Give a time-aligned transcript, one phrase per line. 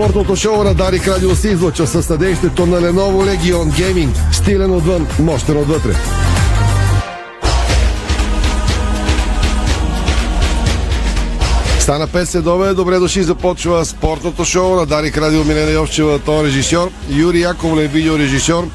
[0.00, 4.32] Спортното шоу на Дарик Радио се излъчва със съдействието на Lenovo Legion Gaming.
[4.32, 5.94] Стилен отвън, мощен отвътре.
[11.78, 16.90] Стана 5 следове, добре дошли, започва спортното шоу на Дарик Радио Милена Йовчева, то режисьор,
[17.10, 18.68] Юрий Яковлев, видеорежисьор,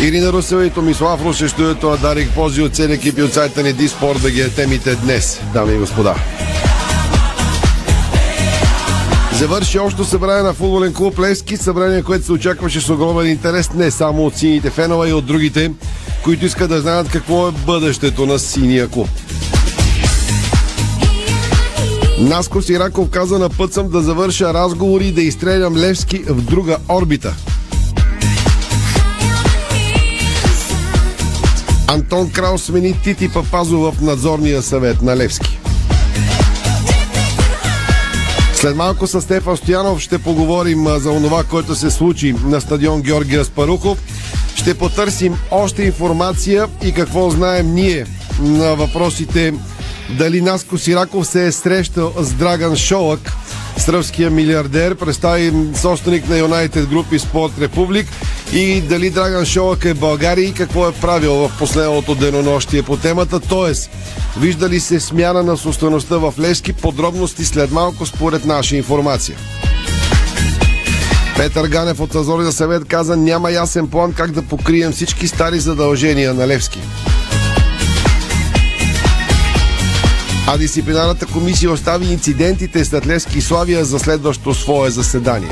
[0.00, 3.72] Ирина Русева и Томислав Руше, студиото на Дарик Пози от цели екипи от сайта ни
[3.72, 6.14] Диспорт да ги е темите днес, дами и господа.
[9.40, 13.90] Завърши още събрание на футболен клуб Левски, събрание, което се очакваше с огромен интерес не
[13.90, 15.72] само от сините фенове и от другите,
[16.24, 19.08] които искат да знаят какво е бъдещето на синия клуб.
[22.18, 26.76] Наско Сираков каза на път съм да завърша разговори и да изстрелям Левски в друга
[26.88, 27.34] орбита.
[31.88, 35.59] Антон Крал смени Тити Папазо в надзорния съвет на Левски.
[38.60, 43.44] След малко с Стефан Стоянов ще поговорим за онова, което се случи на стадион Георгия
[43.44, 43.98] Спарухов.
[44.54, 48.06] Ще потърсим още информация и какво знаем ние
[48.40, 49.54] на въпросите
[50.18, 53.32] дали Наско Сираков се е срещал с Драган Шолък,
[53.76, 58.06] сръбския милиардер, представи собственик на United Group и Спорт Републик
[58.52, 62.96] и дали Драган Шолък е в България и какво е правил в последното денонощие по
[62.96, 63.40] темата.
[63.40, 63.90] Тоест,
[64.38, 66.72] вижда ли се смяна на собствеността в Левски?
[66.72, 69.36] Подробности след малко според наша информация.
[71.36, 76.34] Петър Ганев от Азорния съвет каза няма ясен план как да покрием всички стари задължения
[76.34, 76.78] на Левски.
[80.46, 85.50] А дисциплинарната комисия остави инцидентите след Левски и Славия за следващо свое заседание.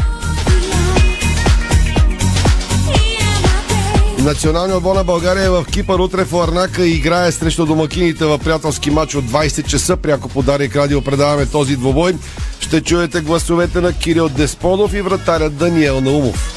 [4.28, 8.90] Националният отбор на България е в Кипър утре в Ларнака играе срещу домакините в приятелски
[8.90, 9.96] матч от 20 часа.
[9.96, 12.14] Пряко по Дарик Радио предаваме този двобой.
[12.60, 16.54] Ще чуете гласовете на Кирил Десподов и вратаря Даниел Наумов.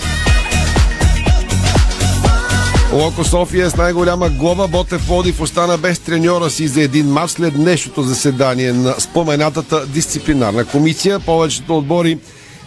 [2.94, 4.68] Локо София с най-голяма глоба.
[4.68, 10.66] Ботев Плодив остана без треньора си за един матч след днешното заседание на споменатата дисциплинарна
[10.66, 11.20] комисия.
[11.20, 12.18] Повечето отбори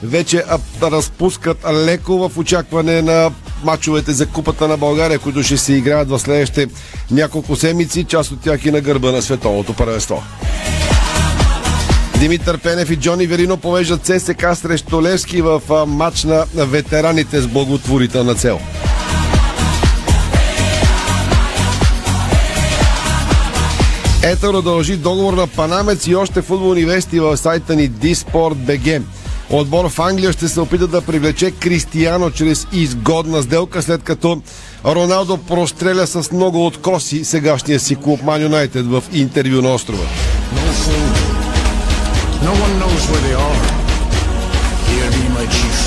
[0.04, 0.44] вече
[0.82, 3.30] разпускат леко в очакване на
[3.64, 6.66] мачовете за Купата на България, които ще се играят в следващите
[7.10, 10.22] няколко седмици, част от тях и на гърба на световното първенство.
[12.18, 18.34] Димитър Пенев и Джони Верино повеждат ССК срещу Левски в матч на ветераните с благотворителна
[18.34, 18.60] цел.
[24.22, 29.02] Етър удължи договор на Панамец и още футболни вести в сайта ни Disport.bg.
[29.56, 34.42] Отбор в Англия ще се опита да привлече Кристияно чрез изгодна сделка, след като
[34.84, 40.04] Роналдо простреля с много откоси сегашния си клуб Ман Юнайтед в интервю на острова.
[42.42, 43.60] No one knows where they are.
[44.88, 45.78] Hear me, my chief.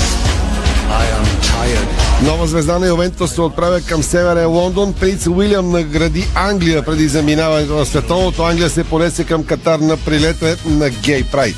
[1.02, 1.88] I am tired.
[2.22, 4.92] Нова звезда на Ювентус се отправя към северен Лондон.
[4.92, 8.42] Принц Уилям награди Англия преди заминаването на световното.
[8.42, 11.56] Англия се понесе към Катар на прилета на Гей Прайд.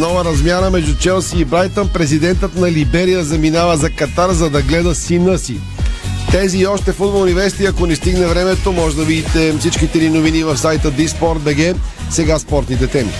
[0.00, 1.88] Нова размяна между Челси и Брайтън.
[1.88, 5.60] Президентът на Либерия заминава за Катар, за да гледа сина си.
[6.30, 10.42] Тези и още футболни вести, ако не стигне времето, може да видите всичките ни новини
[10.42, 11.76] в сайта Disport.bg.
[12.10, 13.10] Сега спортните теми.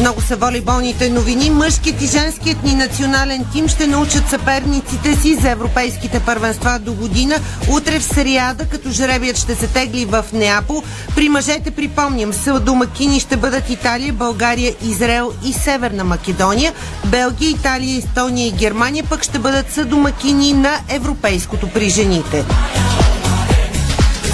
[0.00, 1.50] Много са волейболните новини.
[1.50, 7.34] Мъжкият и женският ни национален тим ще научат съперниците си за европейските първенства до година.
[7.70, 10.82] Утре в сериада, като жребият ще се тегли в Неапол.
[11.14, 16.72] При мъжете, припомням, са домакини ще бъдат Италия, България, Израел и Северна Македония.
[17.06, 22.44] Белгия, Италия, Естония и Германия пък ще бъдат съдомакини на европейското при жените.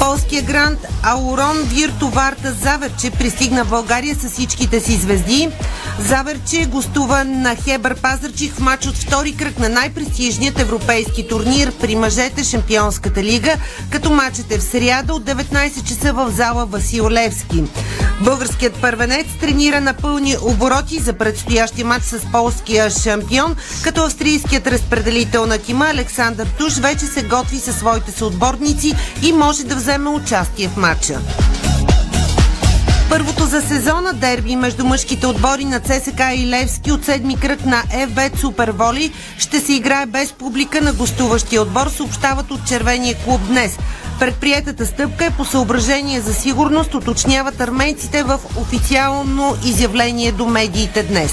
[0.03, 5.49] Полския грант Аурон Виртоварта Заверче пристигна в България с всичките си звезди.
[6.09, 11.97] Заверче гостува на Хебър Пазарчик в матч от втори кръг на най-престижният европейски турнир при
[11.97, 13.57] мъжете Шампионската лига,
[13.91, 17.65] като матчът е в сряда от 19 часа в зала Васил Левски.
[18.21, 25.47] Българският първенец тренира на пълни обороти за предстоящия матч с полския шампион, като австрийският разпределител
[25.47, 30.68] на тима Александър Туш вече се готви със своите съотборници и може да вземе участие
[30.68, 31.21] в матча.
[33.09, 37.83] Първото за сезона дерби между мъжките отбори на ЦСК и Левски от седми кръг на
[37.83, 43.78] FB Суперволи ще се играе без публика на гостуващия отбор, съобщават от червения клуб днес.
[44.18, 51.33] Предприетата стъпка е по съображение за сигурност, уточняват армейците в официално изявление до медиите днес.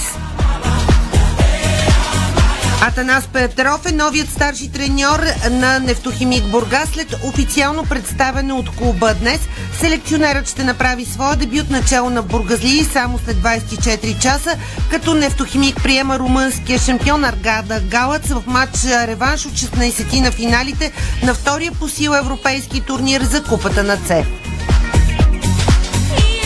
[2.81, 5.19] Атанас Петров е новият старши треньор
[5.51, 9.39] на Нефтохимик Бургас след официално представяне от клуба днес.
[9.79, 14.57] Селекционерът ще направи своя дебют начало на Бургазли само след 24 часа,
[14.91, 20.91] като Нефтохимик приема румънския шампион Аргада Галац в матч реванш от 16 на финалите
[21.23, 24.27] на втория по сила европейски турнир за Купата на ЦЕФ.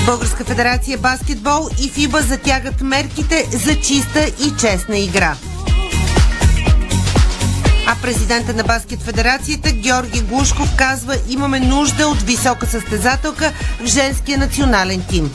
[0.06, 5.36] Българска федерация баскетбол и ФИБА затягат мерките за чиста и честна игра.
[7.88, 13.52] А президента на Баскет Федерацията Георги Глушков казва имаме нужда от висока състезателка
[13.82, 15.32] в женския национален тим.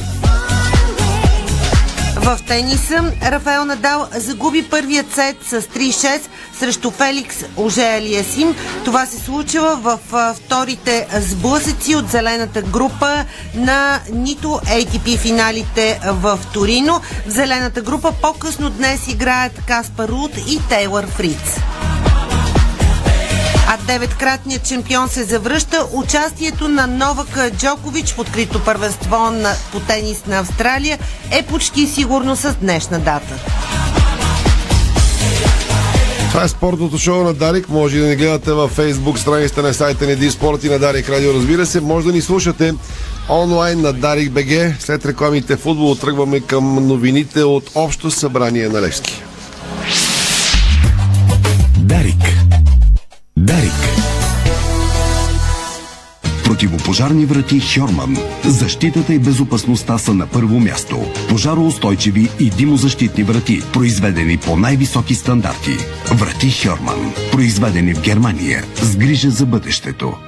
[2.16, 6.20] В тениса Рафаел Надал загуби първият сет с 3-6
[6.58, 8.54] срещу Феликс Ожеалиасим.
[8.84, 9.98] Това се случва в
[10.34, 13.24] вторите сблъсъци от зелената група
[13.54, 17.00] на нито ATP финалите в Торино.
[17.26, 21.56] В зелената група по-късно днес играят Каспар Рут и Тейлър Фриц
[23.70, 25.86] а деветкратният чемпион се завръща.
[25.92, 30.98] Участието на Новак Джокович в открито първенство на, по тенис на Австралия
[31.30, 33.34] е почти сигурно с днешна дата.
[36.30, 37.68] Това е спортното шоу на Дарик.
[37.68, 41.34] Може да ни гледате във Facebook страницата на сайта ни Диспорт и на Дарик Радио.
[41.34, 42.74] Разбира се, може да ни слушате
[43.28, 44.74] онлайн на Дарик БГ.
[44.80, 49.22] След рекламите футбол тръгваме към новините от Общо събрание на Левски.
[51.78, 52.37] Дарик.
[53.48, 53.72] Дарик.
[56.44, 58.16] Противопожарни врати Хьорман.
[58.44, 60.96] Защитата и безопасността са на първо място.
[61.28, 65.76] Пожароустойчиви и димозащитни врати, произведени по най-високи стандарти.
[66.12, 67.12] Врати Хьорман.
[67.32, 68.64] Произведени в Германия.
[68.82, 70.27] С грижа за бъдещето.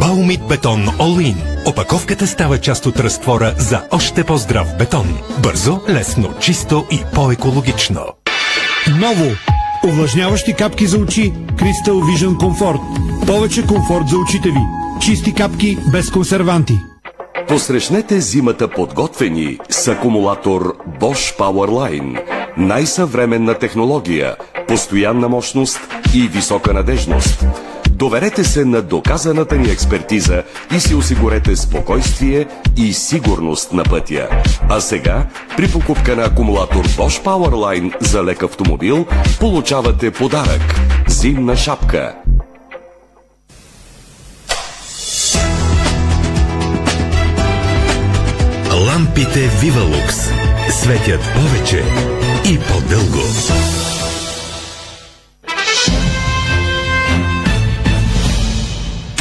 [0.00, 1.34] Баумит бетон In.
[1.66, 5.18] Опаковката става част от разтвора за още по-здрав бетон.
[5.42, 8.00] Бързо, лесно, чисто и по-екологично.
[9.00, 9.30] Ново!
[9.84, 12.80] Увлажняващи капки за очи Crystal Vision Comfort.
[13.26, 14.60] Повече комфорт за очите ви.
[15.00, 16.74] Чисти капки без консерванти.
[17.48, 22.20] Посрещнете зимата подготвени с акумулатор Bosch Powerline.
[22.56, 24.36] Най-съвременна технология,
[24.68, 25.80] постоянна мощност
[26.14, 27.46] и висока надежност.
[27.94, 30.42] Доверете се на доказаната ни експертиза
[30.76, 32.46] и си осигурете спокойствие
[32.76, 34.28] и сигурност на пътя.
[34.68, 35.26] А сега,
[35.56, 39.06] при покупка на акумулатор Bosch Powerline за лек автомобил,
[39.40, 42.14] получавате подарък– зимна шапка.
[48.86, 50.16] Лампите Вивалукс
[50.70, 51.84] светят повече
[52.44, 53.22] и по-дълго.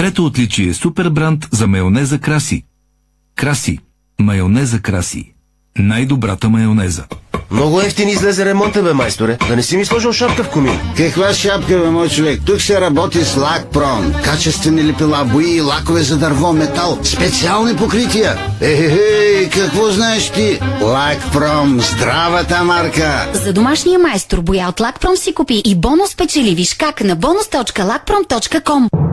[0.04, 2.64] Трето отличие е супербранд за майонеза Краси.
[3.36, 3.80] Краси.
[4.20, 5.34] Майонеза Краси.
[5.78, 7.04] Най-добрата майонеза.
[7.52, 9.38] Много ефтин излезе ремонта, бе, майсторе.
[9.48, 10.80] Да не си ми сложил шапка в комин.
[10.98, 12.42] Каква шапка, бе, мой човек?
[12.46, 14.14] Тук се работи с Лакпром.
[14.24, 18.38] Качествени лепила, бои, лакове за дърво, метал, специални покрития.
[18.62, 20.60] Ехе, какво знаеш ти?
[20.82, 23.28] Лакпром, здравата марка.
[23.34, 26.56] За домашния майстор боя от Лакпром си купи и бонус печели.
[26.56, 29.13] Виж как на bonus.lakprom.com.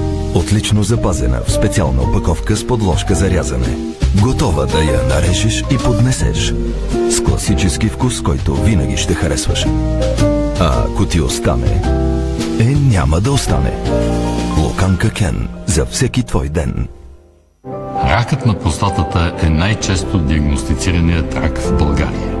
[0.35, 3.77] Отлично запазена в специална опаковка с подложка за рязане.
[4.21, 6.53] Готова да я нарежеш и поднесеш.
[7.09, 9.65] С класически вкус, който винаги ще харесваш.
[10.59, 11.81] А ако ти остане,
[12.59, 13.73] е няма да остане.
[14.57, 16.87] Локанка Кен за всеки твой ден.
[18.03, 22.40] Ракът на простатата е най-често диагностицираният рак в България.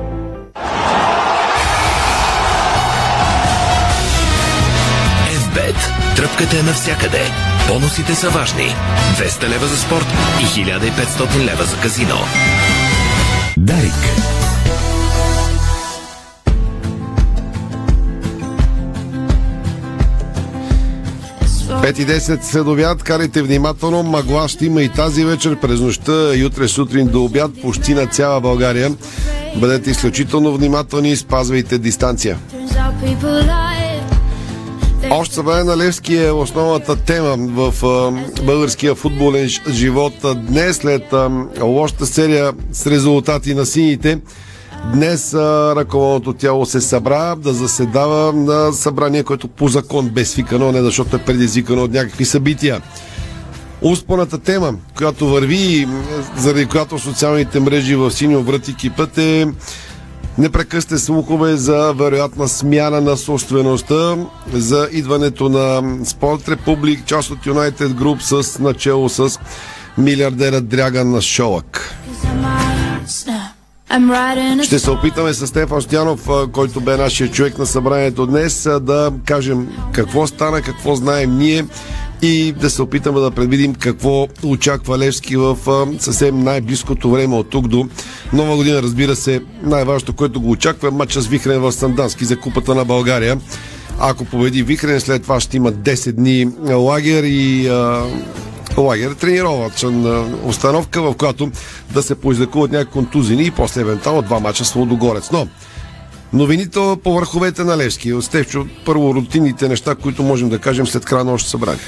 [6.15, 7.21] Тръпката е навсякъде.
[7.67, 8.75] Бонусите са важни.
[9.17, 10.07] 200 лева за спорт
[10.41, 12.17] и 1500 лева за казино.
[13.57, 13.93] Дарик.
[21.81, 26.35] Пет и 10 след обяд, карайте внимателно, мъгла ще има и тази вечер, през нощта
[26.35, 28.91] и утре сутрин до обяд, почти на цяла България.
[29.55, 32.37] Бъдете изключително внимателни и спазвайте дистанция.
[35.13, 37.73] Още събрание на Левски е основната тема в
[38.43, 40.13] българския футболен живот.
[40.35, 41.13] Днес, след
[41.61, 44.19] лошата серия с резултати на сините,
[44.93, 45.33] днес
[45.75, 51.15] ръководното тяло се събра да заседава на събрание, което по закон бе свикано, не защото
[51.15, 52.81] е предизвикано от някакви събития.
[53.81, 55.87] Успоната тема, която върви,
[56.37, 59.47] заради която социалните мрежи в синьо врати кипът е
[60.37, 64.17] непрекъсте слухове за вероятна смяна на собствеността,
[64.53, 69.39] за идването на Спорт Републик, част от Юнайтед Груп с начало с
[69.97, 71.95] милиардера Дряган Шолък.
[74.63, 79.67] Ще се опитаме с Стефан Стянов, който бе нашия човек на събранието днес, да кажем
[79.91, 81.65] какво стана, какво знаем ние
[82.21, 85.57] и да се опитаме да предвидим какво очаква Левски в
[85.99, 87.87] съвсем най-близкото време от тук до
[88.33, 88.81] нова година.
[88.81, 92.85] Разбира се, най-важното, което го очаква е матча с Вихрен в Сандански за Купата на
[92.85, 93.39] България.
[93.99, 98.03] Ако победи Вихрен, след това ще има 10 дни лагер и а,
[98.77, 101.51] лагер, тренировачна установка, в която
[101.93, 105.31] да се поизлекуват някакви контузини и после евентуално два мача с Лодогорец.
[105.31, 105.47] Но
[106.33, 108.13] новините по върховете на Левски.
[108.21, 111.79] Стевчо, първо рутинните неща, които можем да кажем след края на още събрание.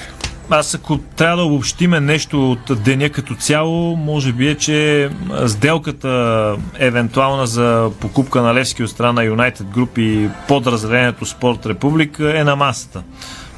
[0.50, 5.10] Аз ако трябва да обобщиме нещо от деня като цяло, може би е, че
[5.48, 12.20] сделката евентуална за покупка на Левски от страна на Юнайтед Груп и подразделението Спорт Републик
[12.20, 13.04] е на масата.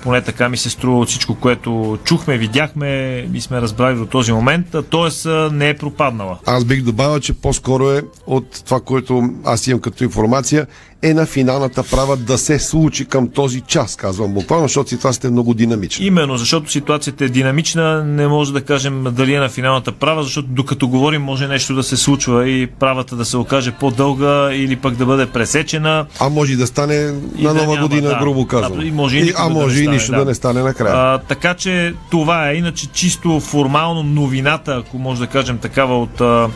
[0.03, 2.87] Поне така ми се струва от всичко, което чухме, видяхме
[3.33, 4.75] и сме разбрали до този момент.
[4.89, 6.37] Тоест не е пропаднала.
[6.45, 10.67] Аз бих добавил, че по-скоро е от това, което аз имам като информация,
[11.01, 15.31] е на финалната права да се случи към този час, казвам буквално, защото ситуацията е
[15.31, 16.05] много динамична.
[16.05, 20.47] Именно, защото ситуацията е динамична, не може да кажем дали е на финалната права, защото
[20.51, 24.95] докато говорим може нещо да се случва и правата да се окаже по-дълга или пък
[24.95, 26.05] да бъде пресечена.
[26.19, 28.19] А може и да стане И на да нова няма, година, да.
[28.19, 28.79] грубо казвам.
[28.79, 30.17] А, и може и И- а да може не и нищо да.
[30.17, 30.95] да не стане накрая.
[30.95, 32.55] А, така че това е.
[32.55, 36.49] Иначе чисто формално новината, ако може да кажем такава от а,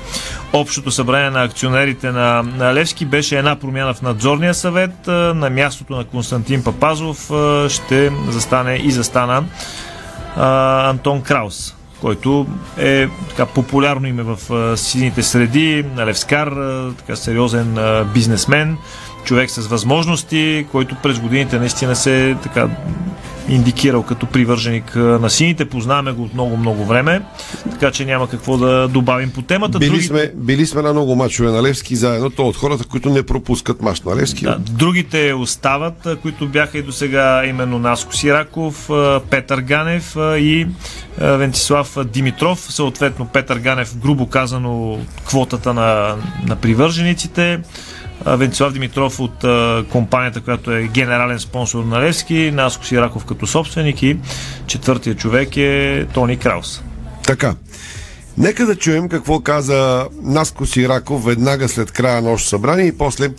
[0.54, 5.08] общото събрание на акционерите на, на Левски, беше една промяна в надзорния съвет.
[5.36, 7.32] На мястото на Константин Папазов
[7.70, 9.44] ще застане и застана
[10.90, 14.38] Антон Краус който е така популярно име в
[14.78, 16.54] сините среди, на Левскар,
[16.98, 17.78] така сериозен
[18.14, 18.78] бизнесмен,
[19.24, 22.70] човек с възможности, който през годините наистина се така
[23.50, 25.66] индикирал като привърженик на сините.
[25.66, 27.22] Познаваме го от много-много време,
[27.72, 29.80] така че няма какво да добавим по темата.
[29.80, 33.10] Били, Други- сме, били сме на много мачове на Левски заедно, то от хората, които
[33.10, 34.44] не пропускат мач на Левски.
[34.44, 38.90] Да, другите остават, които бяха и до сега именно Наско Сираков,
[39.30, 40.68] Петър Ганев и
[41.18, 42.60] Вентислав Димитров.
[42.60, 46.16] Съответно Петър Ганев, грубо казано, квотата на,
[46.48, 47.60] на привържениците.
[48.26, 53.48] А, Вентислав Димитров от а, компанията, която е генерален спонсор на Левски, Наско Сираков като
[53.48, 54.18] собственик и
[54.68, 56.82] четвъртия човек е Тони Краус.
[57.24, 57.56] Така.
[58.38, 63.30] Нека да чуем какво каза Наско Сираков веднага след края на общото събрание и после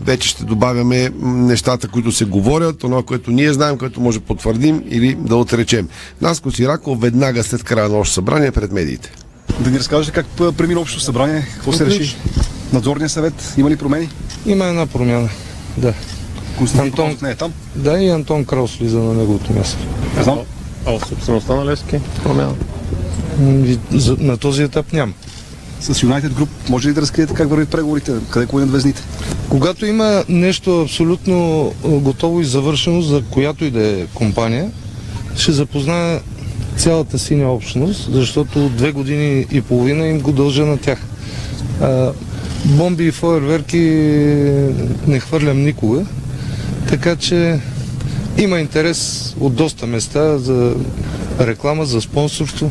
[0.00, 4.82] вече ще добавяме нещата, които се говорят, това, което ние знаем, което може да потвърдим
[4.88, 5.88] или да отречем.
[6.20, 9.12] Наско Сираков веднага след края на общото събрание пред медиите.
[9.60, 12.16] Да ни разкажете как премина общото събрание, какво се реши?
[12.72, 14.08] Надзорния съвет, има ли промени?
[14.46, 15.28] Има една промяна,
[15.76, 15.94] да.
[16.78, 17.52] Антон не е там?
[17.76, 19.78] Да, и Антон Краус влиза на неговото място.
[20.16, 20.38] Не знам.
[20.86, 22.54] А в собствеността на Левски промяна?
[24.18, 25.12] На този етап няма.
[25.80, 28.12] С United Group може ли да разкриете как вървят преговорите?
[28.30, 29.02] Къде клонят везните?
[29.48, 34.70] Когато има нещо абсолютно готово и завършено за която и да е компания,
[35.36, 36.20] ще запозная
[36.76, 40.98] цялата синя общност, защото две години и половина им го дължа на тях.
[42.68, 43.78] Бомби и фойерверки
[45.06, 46.04] не хвърлям никога,
[46.88, 47.60] така че
[48.38, 50.74] има интерес от доста места за
[51.40, 52.70] реклама, за спонсорство.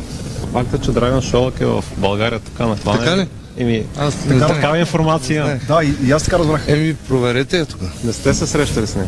[0.54, 3.28] Факта, че Драган Шолък е в България така на това Така не, ли?
[3.58, 5.46] Еми, Аз такава, такава информация.
[5.46, 5.60] Не.
[5.68, 6.64] Да, и, и аз така разбрах.
[6.68, 7.80] Еми, проверете я тук.
[8.04, 9.08] Не сте се срещали с нея.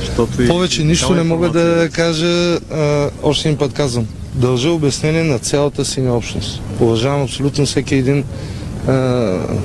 [0.00, 1.76] Защото и- Повече нищо такава не мога информация.
[1.78, 2.58] да кажа.
[2.72, 4.06] А, още един път казвам.
[4.34, 6.60] Дължа обяснение на цялата синя общност.
[6.80, 8.24] Уважавам абсолютно всеки един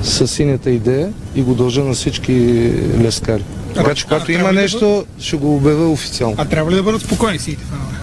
[0.02, 2.32] със синята идея и го дължа на всички
[3.00, 3.44] лескари.
[3.74, 6.36] Така че, когато има нещо, ще го обявя официално.
[6.38, 7.94] А трябва ли да бъдат спокойни сините фенове?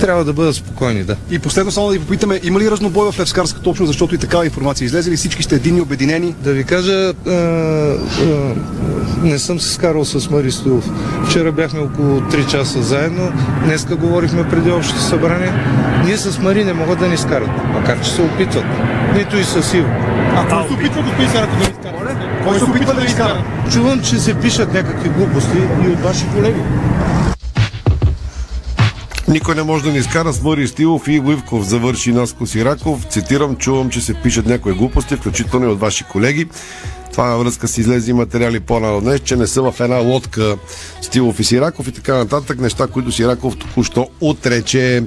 [0.00, 1.16] Трябва да бъдат спокойни, да.
[1.30, 4.44] И последно само да ви попитаме, има ли разнобой в левскарската общност, защото и такава
[4.44, 6.34] информация излезе ли всички сте единни, обединени?
[6.44, 7.96] Да ви кажа, а, а,
[9.22, 10.90] не съм се скарал с Мари Стоилов.
[11.28, 13.32] Вчера бяхме около 3 часа заедно,
[13.64, 15.52] днеска говорихме преди общото събрание.
[16.04, 18.64] Ние с Мари не могат да ни скарат, макар че се опитват.
[19.14, 19.88] Нито и с Иво.
[20.36, 22.42] А кой се опитва господин Сараков да ви скара?
[22.44, 23.44] Кой се опитва да ви скара?
[23.72, 26.60] Чувам, че се пишат някакви глупости и от ваши колеги.
[29.28, 33.04] Никой не може да ни изкара с Мари Стилов и Ивков, завърши Наско Сираков.
[33.04, 36.48] Цитирам, чувам, че се пишат някои глупости, включително и от ваши колеги.
[37.12, 40.56] Това във връзка с излезе материали по-рано днес, че не са в една лодка
[41.00, 42.60] Стилов и Сираков и така нататък.
[42.60, 45.02] Неща, които Сираков току-що отрече.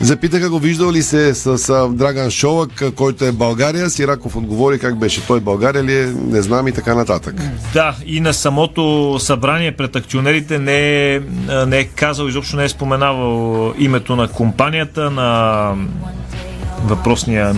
[0.00, 3.90] Запитаха го виждал ли се с, с Драган Шолък, който е България.
[3.90, 7.34] Сираков отговори как беше той България ли е, не знам и така нататък.
[7.72, 11.20] Да, и на самото събрание пред акционерите не е,
[11.66, 15.70] не е казал, изобщо не е споменавал името на компанията, на
[16.84, 17.54] въпросния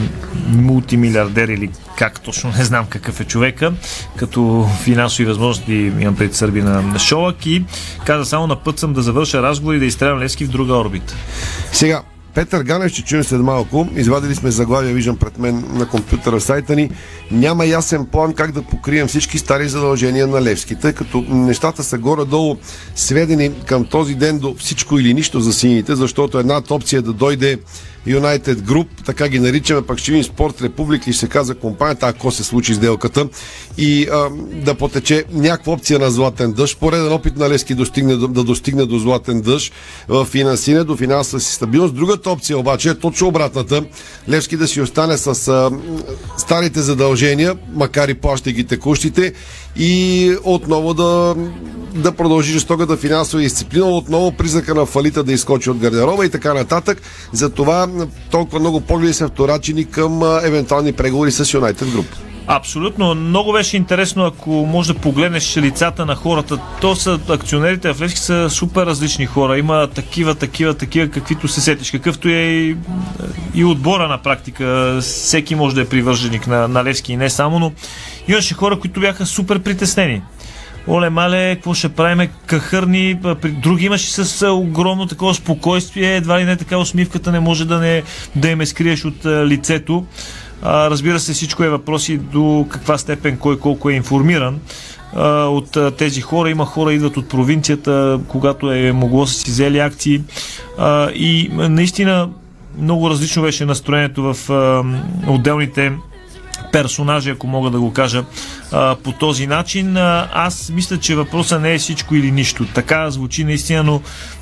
[0.48, 3.72] мултимилиардер или как точно не знам какъв е човека,
[4.16, 7.64] като финансови възможности имам пред сърби на, на Шолак и
[8.04, 11.14] каза само на път съм да завърша разговор и да изстрелям Левски в друга орбита.
[11.72, 12.02] Сега,
[12.36, 13.88] Петър Ганев ще чуем след малко.
[13.96, 16.90] Извадили сме заглавия, виждам пред мен на компютъра сайта ни.
[17.30, 21.98] Няма ясен план как да покрием всички стари задължения на Левски, тъй като нещата са
[21.98, 22.56] горе-долу
[22.94, 27.12] сведени към този ден до всичко или нищо за сините, защото едната опция е да
[27.12, 27.58] дойде
[28.06, 32.30] United Group, така ги наричаме, пак ще видим Спорт Републик ли ще каза компанията, ако
[32.30, 33.28] се случи сделката
[33.78, 34.28] и а,
[34.64, 36.78] да потече някаква опция на златен дъжд.
[36.80, 39.72] Пореден опит на Лески достигне, да достигне до златен дъжд
[40.08, 41.94] в финансиране, до финансова си стабилност.
[41.94, 43.84] Другата опция обаче е точно обратната.
[44.28, 45.70] Левски да си остане с а,
[46.38, 49.32] старите задължения, макар и плащайки текущите
[49.76, 51.34] и отново да,
[51.94, 56.54] да продължи жестоката финансова дисциплина, отново признака на фалита да изскочи от гардероба и така
[56.54, 57.02] нататък.
[57.32, 57.86] Затова
[58.30, 62.06] толкова много погледи са вторачени към евентуални преговори с United Group.
[62.46, 63.14] Абсолютно.
[63.14, 66.58] Много беше интересно, ако може да погледнеш лицата на хората.
[66.80, 69.58] То са акционерите в Левски са супер различни хора.
[69.58, 71.90] Има такива, такива, такива, каквито се сетиш.
[71.90, 72.76] Какъвто е и,
[73.54, 74.98] и отбора на практика.
[75.00, 77.72] Всеки може да е привърженик на, на Левски и не само, но
[78.28, 80.22] имаше хора, които бяха супер притеснени.
[80.88, 82.30] Оле, мале, какво ще правиме?
[82.46, 83.18] Кахърни,
[83.62, 88.02] други имаше с огромно такова спокойствие, едва ли не така усмивката не може да не
[88.36, 90.06] да им е скриеш от лицето.
[90.62, 94.58] А, разбира се, всичко е въпроси до каква степен кой колко е информиран
[95.14, 96.50] а, от а, тези хора.
[96.50, 100.22] Има хора, идват от провинцията, когато е могло са си взели акции.
[100.78, 102.28] А, и наистина
[102.78, 104.84] много различно беше настроението в а,
[105.32, 105.92] отделните
[106.82, 108.24] персонажи, ако мога да го кажа
[108.72, 109.96] а, по този начин.
[109.96, 112.66] А, аз мисля, че въпросът не е всичко или нищо.
[112.74, 114.00] Така звучи наистина, но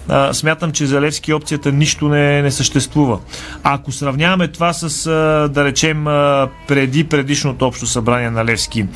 [0.09, 3.19] а, смятам, че за Левски опцията нищо не, не съществува.
[3.63, 8.87] А ако сравняваме това с, а, да речем, а, преди предишното общо събрание на Левски,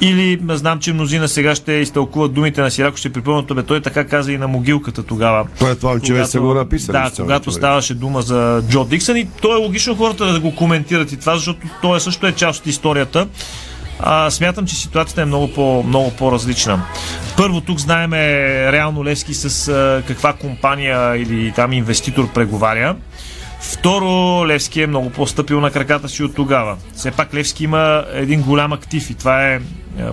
[0.00, 4.04] или знам, че мнозина сега ще изтълкуват думите на Сирако, ще припомнят, бе, той така
[4.04, 5.46] каза и на могилката тогава.
[5.60, 6.92] Предполагам, че вече са го написали.
[6.92, 11.12] Да, когато ставаше дума за Джо Диксън и то е логично хората да го коментират
[11.12, 13.26] и това, защото той също е част от историята.
[14.02, 16.82] А, смятам, че ситуацията е много, по, много по-различна.
[17.36, 18.18] Първо, тук знаеме
[18.72, 22.96] реално Левски с а, каква компания или там инвеститор преговаря.
[23.60, 26.76] Второ, Левски е много по-стъпил на краката си от тогава.
[26.94, 29.60] Все пак Левски има един голям актив и това е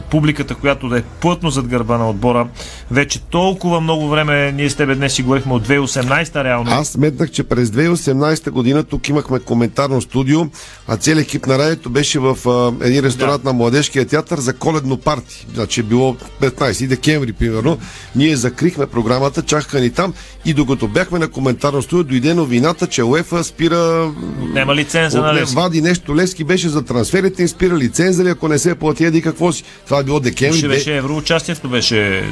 [0.09, 2.47] публиката, която да е плътно зад гърба на отбора.
[2.91, 6.71] Вече толкова много време, ние с тебе днес си говорихме от 2018 реално.
[6.71, 10.39] Аз сметнах, че през 2018 година тук имахме коментарно студио,
[10.87, 13.49] а целият екип на радиото беше в а, един ресторант да.
[13.49, 15.47] на Младежкия театър за коледно парти.
[15.53, 17.77] Значи е било 15 декември, примерно.
[18.15, 20.13] Ние закрихме програмата, чакаха ни там
[20.45, 24.11] и докато бяхме на коментарно студио, дойде новината, че УЕФА спира...
[24.53, 25.55] Няма лиценза на Левски.
[25.55, 26.15] Вади нещо.
[26.15, 29.63] Левски беше за трансферите, им спира лиценза ли, ако не се плати, еди какво си.
[29.85, 30.67] Това е било декември.
[30.67, 32.23] Беше евроучастието, беше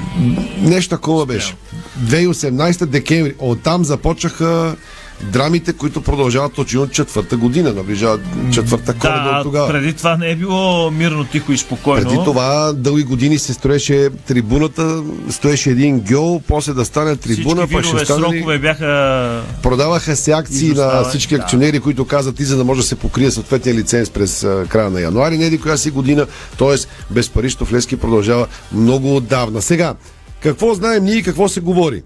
[0.62, 1.56] Нещо такова беше.
[2.06, 3.34] 2018 декември.
[3.40, 4.76] Оттам започнаха
[5.22, 8.22] драмите, които продължават от четвърта година, наближават
[8.54, 9.68] четвърта коледа Да, от тогава.
[9.68, 12.10] преди това не е било мирно, тихо и спокойно.
[12.10, 17.86] Преди това дълги години се строеше трибуната, стоеше един гьол, после да стане трибуна, пък
[17.86, 18.22] ще стане...
[18.22, 21.42] срокове бяха Продаваха се акции на всички да.
[21.42, 24.90] акционери, които казват и за да може да се покрие съответния лиценз през а, края
[24.90, 26.28] на януари, не коя си година,
[26.58, 26.76] т.е.
[27.14, 29.62] безпаричното Левски продължава много отдавна.
[29.62, 29.96] Сега,
[30.46, 32.04] какво знаем ние и какво се говори?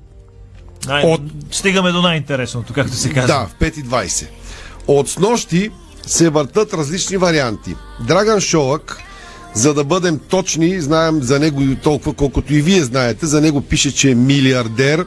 [0.88, 1.22] Най- От-
[1.52, 3.28] Стигаме до най-интересното, както се казва.
[3.28, 4.28] Да, в 5.20.
[4.88, 5.70] От снощи
[6.06, 7.76] се въртат различни варианти.
[8.08, 8.98] Драган Шолък,
[9.54, 13.62] за да бъдем точни, знаем за него и толкова, колкото и вие знаете, за него
[13.62, 15.06] пише, че е милиардер,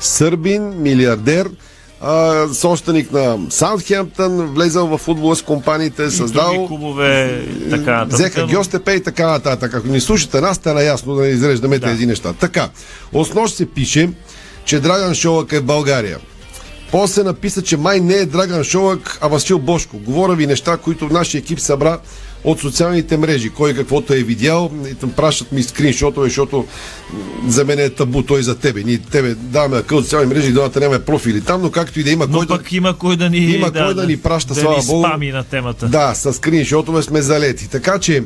[0.00, 1.50] сърбин, милиардер,
[2.00, 8.04] а, собственик на Саутхемптън, влезал в футбола с компаниите, създал клубове, така.
[8.08, 9.74] Взеха Гьостепе и така нататък.
[9.74, 11.86] Ако ни слушате нас, стана ясно да не изреждаме Да.
[11.86, 12.32] тези неща.
[12.32, 12.68] Така,
[13.12, 14.10] основно се пише,
[14.64, 16.18] че Драган Шолък е в България.
[16.92, 19.98] После написа, че май не е Драган Шолък, а Васил Бошко.
[19.98, 21.98] Говоря ви неща, които нашия екип събра
[22.44, 23.50] от социалните мрежи.
[23.50, 24.70] Кой каквото е видял,
[25.16, 26.66] пращат ми скриншотове, защото
[27.48, 28.82] за мен е табу той за тебе.
[28.82, 32.10] Ние тебе даваме акъл от социални мрежи, двамата нямаме профили там, но както и да
[32.10, 32.56] има Но кой да...
[32.58, 35.06] пък има кой да ни, Има кой да ни праща, да слава ни Богу.
[35.32, 35.86] на темата.
[35.86, 37.68] Да, с скриншотове сме залети.
[37.70, 38.22] Така че,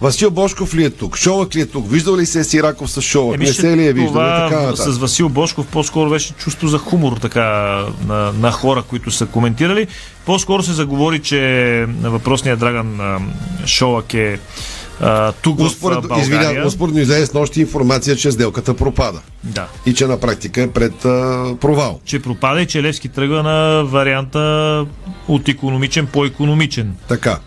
[0.00, 1.16] Васил Бошков ли е тук?
[1.16, 1.90] Шолък ли е тук?
[1.90, 3.34] Виждал ли се е Сираков с Шолък?
[3.34, 4.12] Еми, не се ли е виждал?
[4.12, 4.92] това така нататък.
[4.94, 7.42] с Васил Бошков по-скоро беше чувство за хумор така,
[8.06, 9.86] на, на хора, които са коментирали.
[10.26, 13.18] По-скоро се заговори, че въпросният Драган а,
[13.66, 14.38] Шолак е
[15.00, 16.66] а, тук в Успоред, извинявам, България.
[16.66, 19.20] успоредно излезе с нощи информация, че сделката пропада.
[19.44, 19.66] Да.
[19.86, 22.00] И че на практика е пред а, провал.
[22.04, 24.86] Че пропада и че Левски тръгва на варианта
[25.28, 26.96] от економичен по-економичен.
[27.08, 27.38] Така.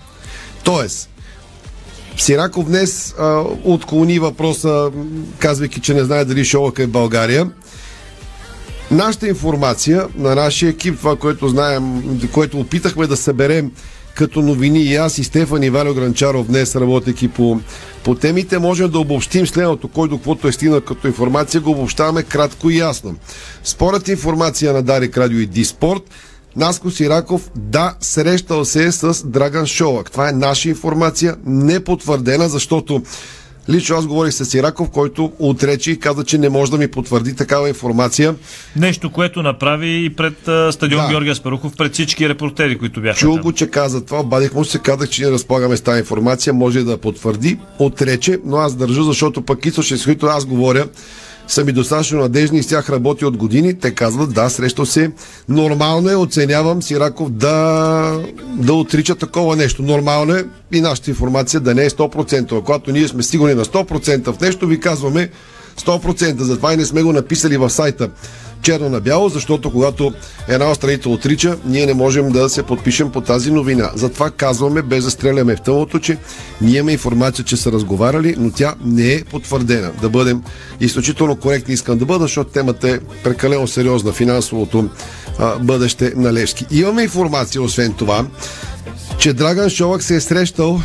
[0.64, 1.10] Тоест,
[2.17, 4.91] Сираков днес а, отклони въпроса,
[5.39, 7.52] казвайки, че не знае дали Шолък е в България.
[8.91, 13.71] Нашата информация на нашия екип, това, което знаем, което опитахме да съберем
[14.15, 17.60] като новини и аз и Стефан и Валио Гранчаров днес работейки по,
[18.04, 22.24] по темите, можем да обобщим следното, кой до каквото е стигнал като информация, го обобщаваме
[22.24, 23.15] кратко и ясно.
[23.63, 26.04] Според информация на Дарик Радио и Диспорт,
[26.56, 30.12] Наско Сираков, да, срещал се е с Драган Шолак.
[30.12, 33.04] Това е наша информация, непотвърдена, защото
[33.70, 37.36] лично аз говорих с Сираков, който отрече и каза, че не може да ми потвърди
[37.36, 38.36] такава информация.
[38.76, 41.10] Нещо, което направи и пред а, стадион Да.
[41.10, 44.80] Георгия Спарухов, пред всички репортери, които бяха Чул го, че каза това, обадих му се,
[44.80, 49.42] казах, че не разполагаме с тази информация, може да потвърди, отрече, но аз държа, защото
[49.42, 50.86] пък източни, с които аз говоря,
[51.52, 53.80] са ми достатъчно надежни и с тях работи от години.
[53.80, 55.12] Те казват, да, срещал се.
[55.50, 58.20] Нормално е, оценявам Сираков да,
[58.58, 59.84] да отрича такова нещо.
[59.84, 62.64] Нормално е и нашата информация да не е 100%.
[62.64, 65.30] Когато ние сме сигурни на 100% в нещо, ви казваме
[65.80, 66.42] 100%.
[66.42, 68.10] Затова и не сме го написали в сайта
[68.62, 70.13] черно на бяло, защото когато
[70.47, 73.91] една от страните отрича, ние не можем да се подпишем по тази новина.
[73.95, 76.17] Затова казваме, без да стреляме в тъмното, че
[76.62, 79.91] ние имаме информация, че са разговаряли, но тя не е потвърдена.
[80.02, 80.43] Да бъдем
[80.80, 84.89] изключително коректни искам да бъда, защото темата е прекалено сериозна, финансовото
[85.39, 86.65] а, бъдеще на Левски.
[86.71, 88.26] Имаме информация, освен това,
[89.17, 90.82] че Драган Шолак се е срещал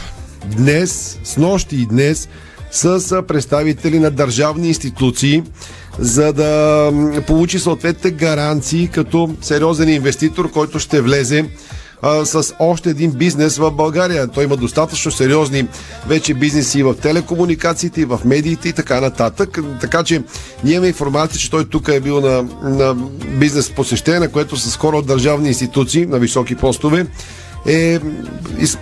[0.57, 2.29] днес, с нощи и днес,
[2.71, 5.43] с представители на държавни институции,
[5.99, 6.93] за да
[7.27, 11.45] получи съответните гаранции като сериозен инвеститор, който ще влезе
[12.25, 14.29] с още един бизнес в България.
[14.29, 15.67] Той има достатъчно сериозни
[16.07, 19.59] вече бизнеси и в телекомуникациите, и в медиите и така нататък.
[19.81, 20.23] Така че
[20.65, 22.95] ние имаме информация, че той тук е бил на, на
[23.39, 27.07] бизнес посещение, на което с хора от държавни институции на високи постове
[27.67, 28.01] е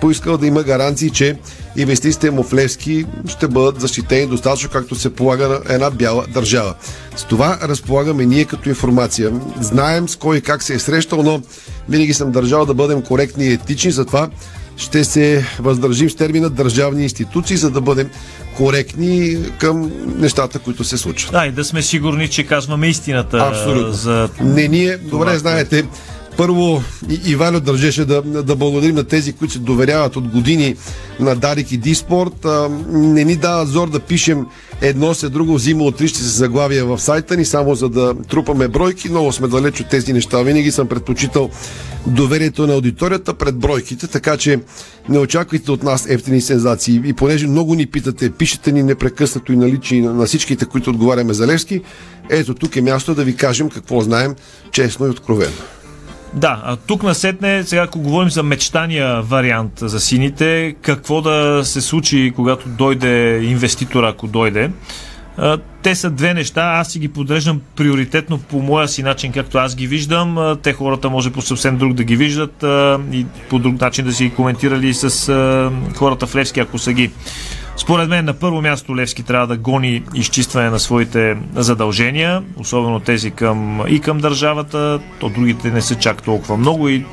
[0.01, 1.37] поискал да има гаранции, че
[1.77, 6.75] инвестициите му в Левски ще бъдат защитени достатъчно, както се полага на една бяла държава.
[7.17, 9.33] С това разполагаме ние като информация.
[9.61, 11.43] Знаем с кой и как се е срещал, но
[11.89, 14.29] винаги съм държал да бъдем коректни и етични, затова
[14.77, 18.11] ще се въздържим с термина държавни институции, за да бъдем
[18.57, 21.33] коректни към нещата, които се случват.
[21.33, 23.93] Да, и да сме сигурни, че казваме истината Абсолютно.
[23.93, 25.85] за Не ние, добре това, знаете,
[26.37, 30.77] първо и, Ивайло държеше да, да благодарим на тези, които се доверяват от години
[31.21, 32.47] на Дарик и Диспорт.
[32.91, 34.47] Не ни дава зор да пишем
[34.81, 39.09] едно след друго, взима отрищи се заглавия в сайта ни, само за да трупаме бройки.
[39.09, 40.43] Много сме далеч от тези неща.
[40.43, 41.51] Винаги съм предпочитал
[42.07, 44.61] доверието на аудиторията пред бройките, така че
[45.09, 47.03] не очаквайте от нас ефтини сензации.
[47.05, 51.35] И понеже много ни питате, пишете ни непрекъснато и налични на, на всичките, които отговаряме
[51.35, 51.81] за Левски,
[52.31, 54.35] ето тук е място да ви кажем какво знаем
[54.73, 55.53] честно и откровено.
[56.35, 61.81] Да, а тук насетне, сега ако говорим за мечтания вариант за сините, какво да се
[61.81, 64.71] случи, когато дойде инвеститор, ако дойде.
[65.83, 69.75] Те са две неща, аз си ги подреждам приоритетно по моя си начин, както аз
[69.77, 70.57] ги виждам.
[70.63, 72.65] Те хората може по съвсем друг да ги виждат
[73.13, 75.11] и по друг начин да си ги коментирали с
[75.97, 77.11] хората в Левски, ако са ги.
[77.77, 83.31] Според мен на първо място Левски трябва да гони изчистване на своите задължения, особено тези
[83.31, 87.05] към, и към държавата, то другите не са чак толкова много и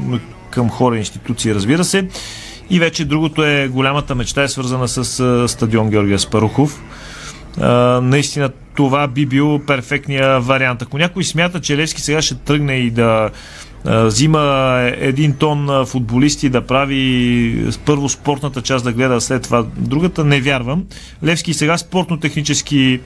[0.50, 2.08] към хора и институции, разбира се.
[2.70, 6.82] И вече другото е голямата мечта е свързана с стадион Георгия Спарухов.
[8.02, 10.82] Наистина това би бил перфектния вариант.
[10.82, 13.30] Ако някой смята, че Левски сега ще тръгне и да
[13.86, 20.42] взима един тон футболисти да прави първо спортната част да гледа, след това другата, не
[20.42, 20.86] вярвам.
[21.24, 23.00] Левски сега спортно-технически,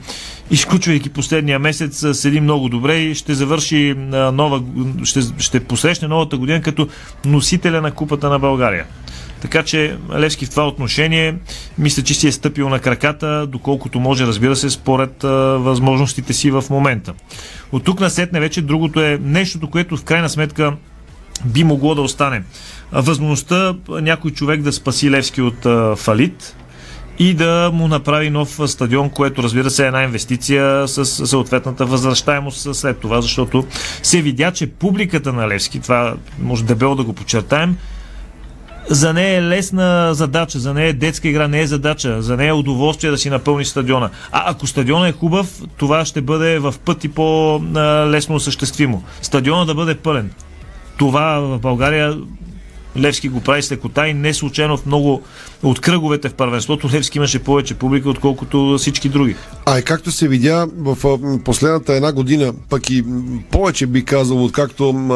[0.50, 3.94] изключвайки последния месец, седи много добре и ще завърши
[4.32, 4.62] нова,
[5.04, 6.88] ще, ще посрещне новата година като
[7.24, 8.84] носителя на Купата на България.
[9.40, 11.34] Така че Левски в това отношение
[11.78, 16.50] мисля, че си е стъпил на краката, доколкото може, разбира се, според а, възможностите си
[16.50, 17.14] в момента.
[17.72, 20.72] От тук на сетне вече другото е нещото, което в крайна сметка
[21.44, 22.42] би могло да остане.
[22.92, 26.56] Възможността някой човек да спаси Левски от а, фалит,
[27.18, 32.76] и да му направи нов стадион, което разбира се е една инвестиция с съответната възвръщаемост
[32.76, 33.66] след това, защото
[34.02, 37.76] се видя, че публиката на Левски, това може дебело да го подчертаем,
[38.90, 42.48] за нея е лесна задача, за нея е детска игра, не е задача, за нея
[42.48, 44.10] е удоволствие да си напълни стадиона.
[44.32, 49.02] А ако стадиона е хубав, това ще бъде в пъти по-лесно осъществимо.
[49.22, 50.30] Стадиона да бъде пълен.
[50.98, 52.16] Това в България
[52.98, 55.22] Левски го прави с лекота и не случайно в много
[55.62, 59.36] от кръговете в първенството Левски имаше повече публика, отколкото всички други.
[59.66, 63.04] А и както се видя в последната една година, пък и
[63.50, 65.10] повече би казал, откакто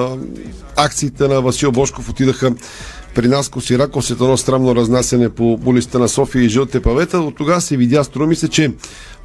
[0.76, 2.52] акциите на Васил Бошков отидаха
[3.14, 7.18] при нас Косирако след едно странно разнасяне по улицата на София и жълте павета.
[7.18, 8.72] От тогава се видя, струва ми се, че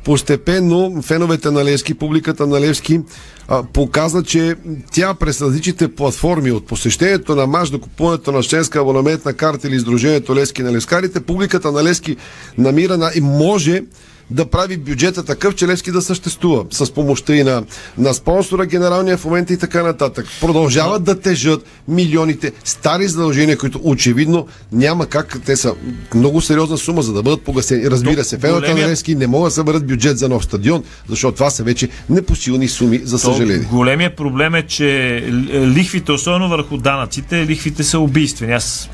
[0.06, 3.02] постепенно феновете на Левски, публиката на Левски
[3.48, 4.56] а, показа, че
[4.91, 9.76] тя през различните платформи от посещението на мач до купуването на членска абонаментна карта или
[9.76, 12.17] издружението Левски на Левскарите, публиката на Левски
[12.58, 13.82] намира на, и може
[14.30, 17.64] да прави бюджета такъв, че Левски да съществува с помощта и на,
[17.98, 20.26] на спонсора, генералния в момента и така нататък.
[20.42, 25.38] Продължават да тежат милионите стари задължения, които очевидно няма как.
[25.46, 25.74] Те са
[26.16, 27.92] много сериозна сума, за да бъдат погасени.
[27.92, 31.36] Разбира се, феновете големия- на Левски не могат да съберат бюджет за нов стадион, защото
[31.36, 33.64] това са вече непосилни суми, за съжаление.
[33.64, 38.54] То, големия проблем е, че лихвите, особено върху данъците, лихвите са убийствени.
[38.54, 38.90] Аз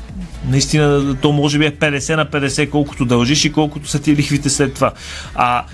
[0.48, 4.50] наистина то може би е 50 на 50, колкото дължиш и колкото са ти лихвите
[4.50, 4.92] след това.
[5.34, 5.64] А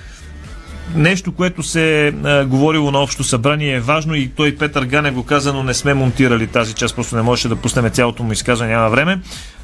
[0.94, 2.12] нещо, което се е
[2.44, 5.94] говорило на общо събрание е важно и той Петър Ганев го каза, но не сме
[5.94, 9.20] монтирали тази част, просто не можеше да пуснем цялото му изказване, няма време.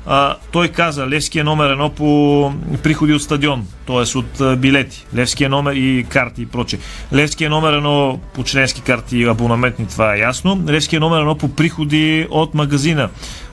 [0.06, 4.18] А, той каза, Левски е номер едно по приходи от стадион, т.е.
[4.18, 5.06] от а, билети.
[5.16, 6.78] Левски е номер и карти и проче.
[7.12, 10.64] Левски е номер едно по членски карти и абонаментни, това е ясно.
[10.68, 13.08] Левски е номер едно по приходи от магазина.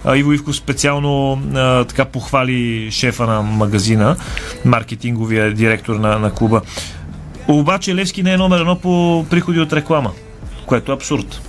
[0.06, 4.16] А, Иво Ивков специално а, така похвали шефа на магазина,
[4.66, 6.62] маркетинговия директор на, на клуба.
[7.52, 10.12] Обаче Левски не е номер едно по приходи от реклама,
[10.66, 11.42] което е абсурд.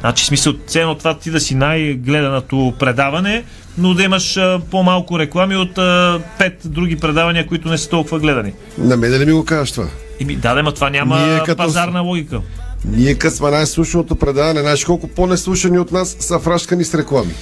[0.00, 3.44] Значи, смисъл, ценно това ти да си най-гледаното предаване,
[3.78, 8.18] но да имаш а, по-малко реклами от а, пет други предавания, които не са толкова
[8.18, 8.52] гледани.
[8.78, 9.86] На мен не ми го кажеш това?
[10.20, 12.40] Ими, да, да, ма това няма Ние като- пазарна логика.
[12.84, 17.32] Ние като сме най-слушаното предаване, знаеш колко по-неслушани от нас са фрашкани с реклами.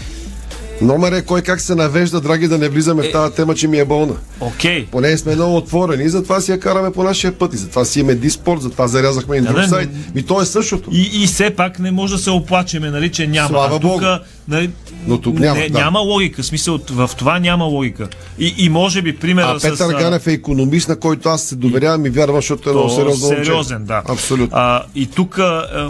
[0.83, 3.79] Номер е кой как се навежда, драги, да не влизаме в тази тема, че ми
[3.79, 4.15] е болна.
[4.41, 4.87] Окей.
[4.87, 7.55] Поне сме много отворени и затова си я караме по нашия път.
[7.55, 9.89] И затова си имаме диспорт, затова зарязахме и друг да, сайт.
[10.15, 10.91] Ми то е същото.
[10.93, 13.49] И, и все пак не може да се оплачеме, нали, че няма.
[13.49, 14.05] Слава а тук, Богу.
[14.49, 14.71] Нали,
[15.07, 15.79] Но тук няма, не, да.
[15.79, 16.43] няма логика.
[16.43, 18.09] Смисъл, в това няма логика.
[18.39, 19.63] И, и може би примера А с...
[19.63, 22.91] Петър а, Ганев е економист, на който аз се доверявам и вярвам, защото е много
[22.91, 23.27] сериозно.
[23.29, 23.45] момче.
[23.45, 24.03] сериозен, да.
[24.09, 24.57] Абсолютно.
[24.59, 25.41] А, и тук,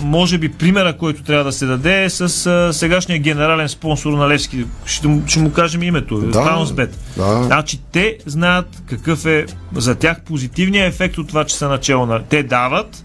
[0.03, 4.29] може би, примера, който трябва да се даде е с а, сегашния генерален спонсор на
[4.29, 4.65] Левски.
[4.87, 6.19] Ще, му- ще му кажем името.
[6.21, 7.43] Да, Bounce да.
[7.43, 12.23] Значи, те знаят какъв е за тях позитивният ефект от това, че са начало на...
[12.23, 13.05] Те дават,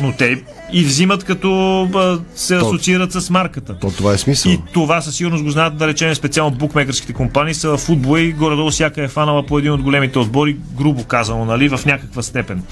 [0.00, 3.78] но те и взимат като а, се То- асоциират с марката.
[3.78, 4.52] То това е смисъл.
[4.52, 8.32] И това със сигурност го знаят, да речем, специално букмекерските компании са в футбола и
[8.32, 12.62] горе-долу всяка е фанала по един от големите отбори, грубо казано, нали, в някаква степен.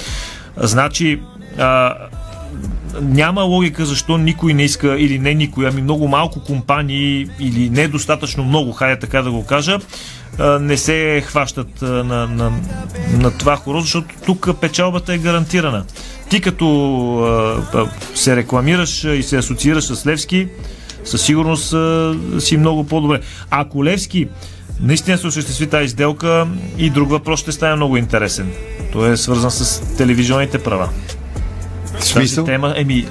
[0.56, 1.20] Значи,
[1.58, 1.94] а,
[3.00, 8.44] няма логика защо никой не иска, или не никой, ами много малко компании, или недостатъчно
[8.44, 9.78] много, хайде така да го кажа,
[10.60, 12.52] не се хващат на, на,
[13.12, 15.84] на това хоро, защото тук печалбата е гарантирана.
[16.30, 20.48] Ти като се рекламираш и се асоциираш с Левски,
[21.04, 21.74] със сигурност
[22.38, 23.20] си много по-добре.
[23.50, 24.28] Ако Левски
[24.80, 26.46] наистина се осъществи тази сделка
[26.78, 28.52] и друг въпрос ще стане много интересен.
[28.92, 30.88] Той е свързан с телевизионните права.
[32.00, 32.44] Смисъл?
[32.44, 33.06] Тази тема, еми,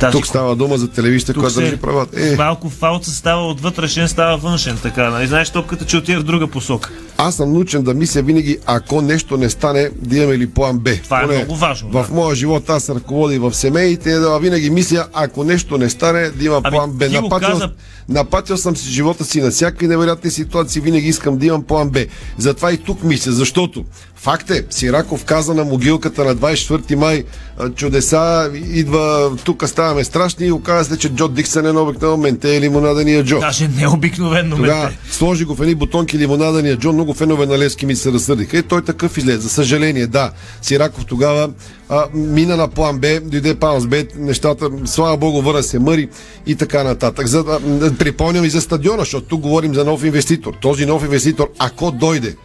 [0.00, 2.26] тази Тук става дума за телевизията, която държи правата.
[2.26, 5.10] Е, Малко фалца става от вътрешен, става външен, така.
[5.10, 5.26] Нали?
[5.26, 6.90] Знаеш, топката, че отива в друга посока.
[7.18, 10.90] аз съм научен да мисля винаги, ако нещо не стане, да имаме ли план Б.
[11.04, 14.38] Това е Поне много важно, В моя живот аз се ръководя и в семеите, да
[14.38, 17.08] винаги мисля, ако нещо не стане, да има Ами, план Б.
[17.10, 17.70] Напатил, каза-
[18.08, 22.00] напатил съм си живота си на всякакви невероятни ситуации, винаги искам да имам план Б.
[22.38, 23.84] Затова и тук мисля, защото
[24.16, 27.24] факт е, Сираков каза на могилката на 24 май,
[27.58, 27.70] а,
[28.12, 32.56] чудеса, идва, тук ставаме страшни и оказа се, че Джо Диксън е на обикновено менте
[32.56, 33.38] е лимонадания Джо.
[33.40, 34.98] Даже необикновено Тогава менте.
[35.10, 38.58] сложи го в едни бутонки лимонадания Джо, много фенове на Левски ми се разсърдиха.
[38.58, 39.38] И той такъв излезе.
[39.38, 40.30] За съжаление, да.
[40.62, 41.50] Сираков тогава
[41.88, 46.08] а, мина на план Б, дойде план Б, нещата, слава богу, върна се мъри
[46.46, 47.26] и така нататък.
[47.26, 50.52] За, м, припомням и за стадиона, защото тук говорим за нов инвеститор.
[50.62, 52.36] Този нов инвеститор, ако дойде,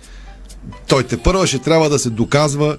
[0.88, 2.77] той те първа ще трябва да се доказва,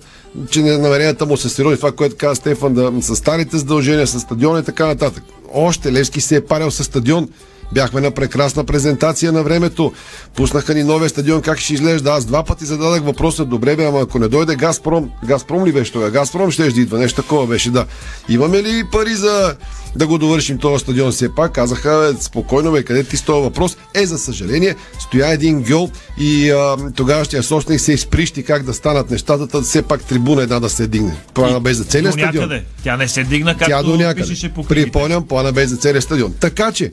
[0.50, 1.76] че намеренията му са сериозни.
[1.76, 5.24] Това, което каза Стефан, да, с старите задължения, с стадиона и така нататък.
[5.52, 7.28] Още Левски се е парил с стадион.
[7.72, 9.92] Бяхме на прекрасна презентация на времето.
[10.36, 12.10] Пуснаха ни новия стадион, как ще изглежда.
[12.10, 15.92] Аз два пъти зададах въпроса, добре бе, ама ако не дойде Газпром, Газпром ли беше
[15.92, 16.10] тогава?
[16.10, 17.86] Газпром ще ще идва, нещо такова беше, да.
[18.28, 19.54] Имаме ли пари за
[19.96, 21.52] да го довършим този стадион все пак?
[21.52, 23.76] Казаха, бе, спокойно бе, къде ти с този въпрос?
[23.94, 29.10] Е, за съжаление, стоя един гьол и а, тогавашния собственик се изприщи как да станат
[29.10, 31.16] нещата, та все пак трибуна една да се дигне.
[31.34, 32.50] Плана бе за целия стадион.
[32.84, 34.34] Тя не се дигна, Тя както до някъде.
[34.68, 36.34] Припомням, плана бе за целия стадион.
[36.40, 36.92] Така че,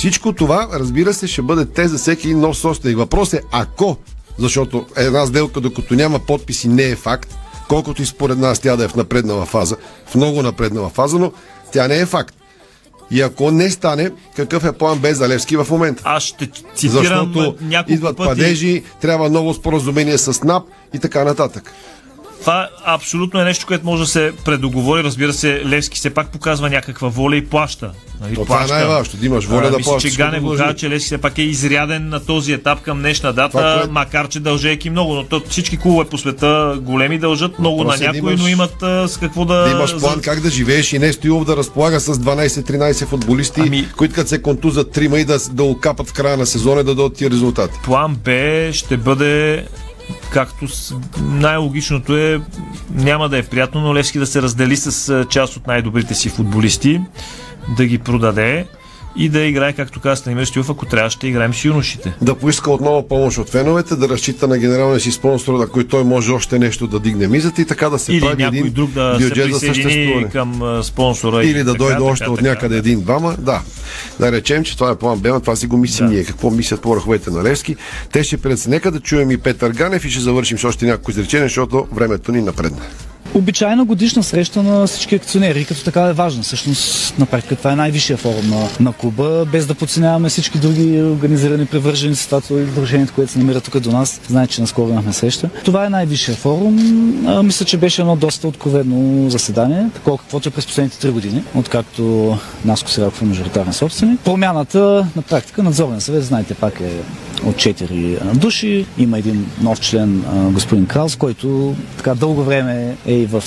[0.00, 2.96] всичко това, разбира се, ще бъде те за всеки нов собственик.
[2.96, 3.96] Въпрос е ако,
[4.38, 7.34] защото една сделка, докато няма подписи, не е факт,
[7.68, 11.32] колкото и според нас тя да е в напреднала фаза, в много напреднала фаза, но
[11.72, 12.34] тя не е факт.
[13.10, 16.02] И ако не стане, какъв е план без Залевски в момента?
[16.06, 18.28] Аз ще цитирам Защото няколко идват пъти.
[18.28, 20.62] падежи, трябва ново споразумение с НАП
[20.94, 21.72] и така нататък.
[22.40, 25.04] Това абсолютно е нещо, което може да се предоговори.
[25.04, 27.90] Разбира се, Левски все пак показва някаква воля и плаща.
[28.20, 30.56] Нали, То това е най-важното, да имаш воля А, да мисля, плащаш че Гане го
[30.56, 34.28] каза, че Левски все пак е изряден на този етап към днешна дата, Това, макар
[34.28, 35.14] че дължейки много.
[35.14, 38.40] Но то, всички клубове по света големи дължат много на Въпросът е да някои, имаш-
[38.40, 39.54] но имат а, с какво да...
[39.54, 43.88] да имаш план как да живееш и не Стоилов да разполага с 12-13 футболисти, ами...
[43.96, 46.94] които като се контузат трима и да, да окапат в края на сезона и да
[46.94, 47.78] дадат тия резултати.
[47.84, 48.30] План Б
[48.72, 49.64] ще бъде
[50.32, 50.66] както
[51.20, 52.40] най-логичното е,
[52.90, 57.00] няма да е приятно, но Левски да се раздели с част от най-добрите си футболисти,
[57.76, 58.66] да ги продаде
[59.16, 62.14] и да играе, както каза Станимир Стилов, ако трябва ще играем с юношите.
[62.22, 66.04] Да поиска отново помощ от феновете, да разчита на генералния си спонсор, на който той
[66.04, 68.90] може още нещо да дигне мизата и така да се Или прави някой един друг
[68.90, 70.28] да се бюджет за съществуване.
[70.28, 71.44] към спонсора.
[71.44, 73.36] Или да така, дойде така, още така, от някъде един-двама.
[73.38, 73.62] Да.
[74.20, 76.24] Да речем, че това е план Б, това си го мислим ние.
[76.24, 77.76] Какво мислят по върховете на Левски?
[78.12, 78.66] Те ще пред...
[78.68, 82.32] Нека да чуем и Петър Ганев и ще завършим с още няколко изречения, защото времето
[82.32, 82.80] ни напредна.
[83.34, 86.42] Обичайна годишна среща на всички акционери, като така е важна.
[86.42, 91.02] Всъщност, на практика това е най-висшия форум на, на клуба, без да подценяваме всички други
[91.02, 92.28] организирани привърженици.
[92.28, 94.20] Това е издружението, което се намира тук до нас.
[94.28, 95.50] Знаете, че наскоро имахме среща.
[95.64, 96.78] Това е най-висшия форум.
[97.26, 101.42] А, мисля, че беше едно доста откровено заседание, такова каквото е през последните три години,
[101.54, 104.20] откакто Наско Сираков е мажоритарен собственик.
[104.20, 106.90] Промяната на практика, надзорен съвет, знаете, пак е
[107.44, 108.86] от 4 души.
[108.98, 113.42] Има един нов член, господин Краус, който така дълго време е и в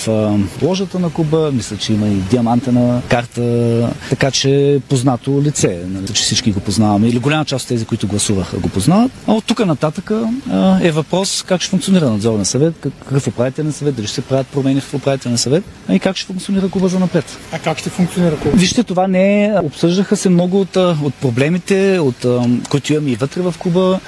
[0.62, 1.52] ложата на клуба.
[1.54, 5.80] Мисля, че има и диамантена карта, така че познато лице.
[5.88, 7.08] Нали, че всички го познаваме.
[7.08, 9.12] Или голяма част от тези, които гласуваха, го познават.
[9.28, 10.12] А от тук нататък
[10.82, 14.48] е въпрос как ще функционира надзорен съвет, как- какъв управителен съвет, дали ще се правят
[14.48, 17.38] промени в управителен съвет и как ще функционира клуба за напред.
[17.52, 18.54] А как ще функционира клуб?
[18.56, 19.54] Вижте, това не е.
[19.64, 22.26] Обсъждаха се много от, от проблемите, от,
[22.70, 24.00] които имаме и вътре в клуба,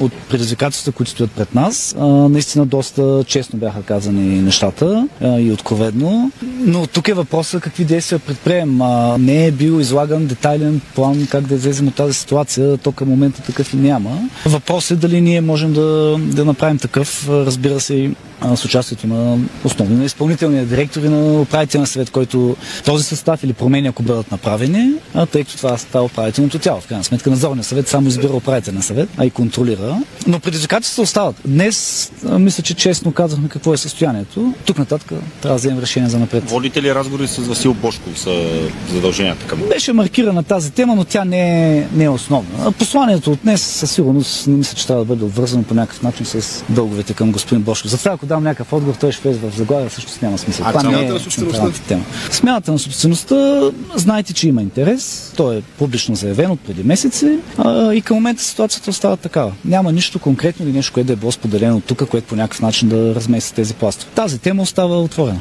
[0.00, 1.94] от предизвикателствата, които стоят пред нас.
[2.30, 6.30] Наистина доста честно бяха казани нещата а, и откровенно.
[6.42, 8.82] Но тук е въпросът какви действия предприем.
[8.82, 12.78] А, не е бил излаган детайлен план как да излезем от тази ситуация.
[12.78, 14.28] То към момента такъв и няма.
[14.46, 18.10] Въпросът е дали ние можем да, да направим такъв, разбира се,
[18.56, 23.52] с участието на основни на изпълнителния директор и на управителния съвет, който този състав или
[23.52, 26.80] промени, ако бъдат направени, а, тъй като това става управителното тяло.
[26.80, 29.98] В крайна сметка надзорния съвет само избира управителен съвет, а и контролира.
[30.26, 31.36] Но предизвикателствата остават.
[31.46, 34.54] Днес а, мисля, че честно казахме какво е състоянието.
[34.64, 36.50] Тук нататък трябва да вземем решение за напред.
[36.50, 38.60] Водите ли разговори с Васил Бошков за
[38.92, 42.72] задълженията към Беше маркирана тази тема, но тя не е, не е основна.
[42.72, 46.26] Посланието от днес със сигурност не мисля, че трябва да бъде обвързано по някакъв начин
[46.26, 47.90] с дълговете към господин Бошков.
[47.90, 50.66] Затова ако дам някакъв отговор, той ще влезе в заглавия, всъщност няма смисъл.
[50.68, 52.04] А Това не е централната тема.
[52.30, 55.32] Смяната на собствеността, знаете, че има интерес.
[55.36, 59.52] Той е публично заявен от преди месеци а, и към момента ситуацията остава такава.
[59.64, 62.88] Няма нищо конкретно или нещо, което да е било споделено тук, което по някакъв начин
[62.88, 64.10] да размести тези пластове.
[64.14, 65.40] Тази тема остава отворена.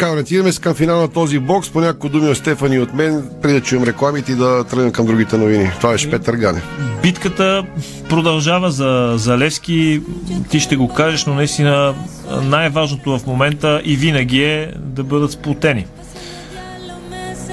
[0.00, 1.70] Така, ориентираме се към финал на този бокс.
[1.70, 5.06] По няколко думи от Стефани от мен, преди да чуем рекламите и да тръгнем към
[5.06, 5.70] другите новини.
[5.76, 6.62] Това беше Петър Ганев.
[7.02, 7.64] Битката
[8.08, 10.00] продължава за, за Левски.
[10.50, 11.94] Ти ще го кажеш, но наистина
[12.42, 15.86] най-важното в момента и винаги е да бъдат сплутени.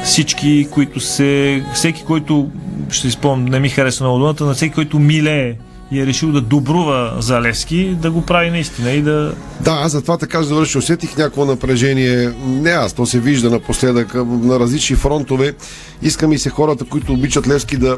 [0.04, 1.64] Всички, които се...
[1.74, 2.50] Всеки, който
[2.90, 5.56] ще спомням, не ми харесва много думата, на всеки, който милее
[5.92, 9.34] и е решил да добрува за Левски, да го прави наистина и да...
[9.62, 10.78] Да, аз затова така ще завърши.
[10.78, 12.34] Усетих някакво напрежение.
[12.46, 15.54] Не аз, то се вижда напоследък на различни фронтове.
[16.02, 17.98] Искам и се хората, които обичат Левски да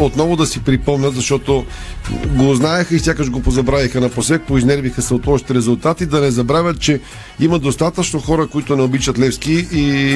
[0.00, 1.64] отново да си припомнят, защото
[2.26, 6.80] го знаеха и сякаш го позабравиха напосек, поизнервиха се от лошите резултати, да не забравят,
[6.80, 7.00] че
[7.40, 10.14] има достатъчно хора, които не обичат Левски и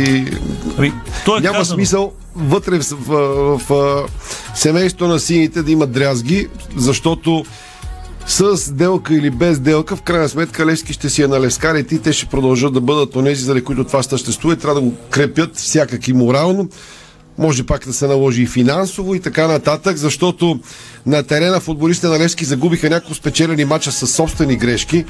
[0.78, 1.64] ами, е няма казано.
[1.64, 4.08] смисъл вътре в, в, в, в
[4.54, 7.44] семейството на сините да имат дрязги, защото
[8.26, 11.98] с делка или без делка, в крайна сметка Левски ще си е на левскарите и
[11.98, 15.56] те ще продължат да бъдат онези, заради които това съществува и трябва да го крепят
[15.56, 16.68] всякак и морално
[17.38, 20.60] може пак да се наложи и финансово и така нататък, защото
[21.06, 25.04] на терена футболистите на Левски загубиха няколко спечелени мача с собствени грешки.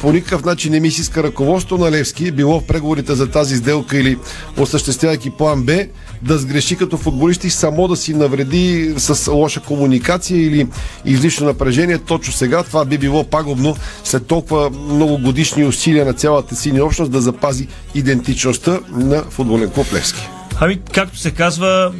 [0.00, 3.56] По никакъв начин не ми се иска ръководство на Левски, било в преговорите за тази
[3.56, 4.18] сделка или
[4.58, 5.84] осъществявайки план Б,
[6.22, 10.66] да сгреши като футболист и само да си навреди с лоша комуникация или
[11.04, 11.98] излишно напрежение.
[11.98, 17.12] Точно сега това би било пагубно след толкова много годишни усилия на цялата синя общност
[17.12, 20.35] да запази идентичността на футболен клуб Левски.
[20.60, 21.92] Ами, както се казва,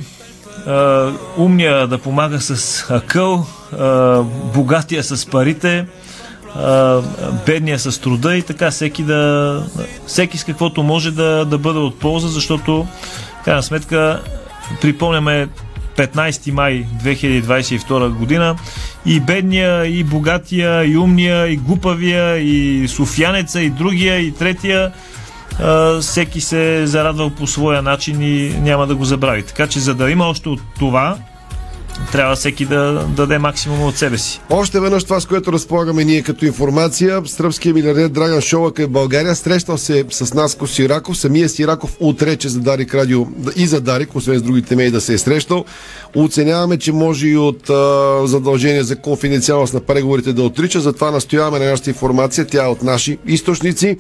[0.67, 4.23] а, умния да помага с акъл, а,
[4.55, 5.87] богатия с парите,
[6.55, 7.03] а,
[7.47, 9.63] бедния с труда и така всеки да
[10.07, 12.87] всеки с каквото може да, да бъде от полза, защото
[13.41, 14.23] в крайна сметка
[14.81, 15.49] припомняме
[15.97, 18.57] 15 май 2022 година
[19.07, 24.93] и бедния, и богатия, и умния, и глупавия, и софиянеца, и другия, и третия
[26.01, 29.43] всеки се е зарадвал по своя начин и няма да го забрави.
[29.43, 31.17] Така че за да има още от това,
[32.13, 34.41] трябва всеки да даде максимум от себе си.
[34.51, 37.23] Още веднъж това, с което разполагаме ние като информация.
[37.27, 39.35] Сръбския милиардер Драган Шолак е в България.
[39.35, 41.19] Срещал се с нас Сираков.
[41.19, 43.27] Самия Сираков отрече за Дарик Радио
[43.57, 45.65] и за Дарик, освен с другите меи да се е срещал.
[46.15, 50.81] Оценяваме, че може и от а, задължение за конфиденциалност на преговорите да отрича.
[50.81, 52.47] Затова настояваме на нашата информация.
[52.47, 53.97] Тя е от наши източници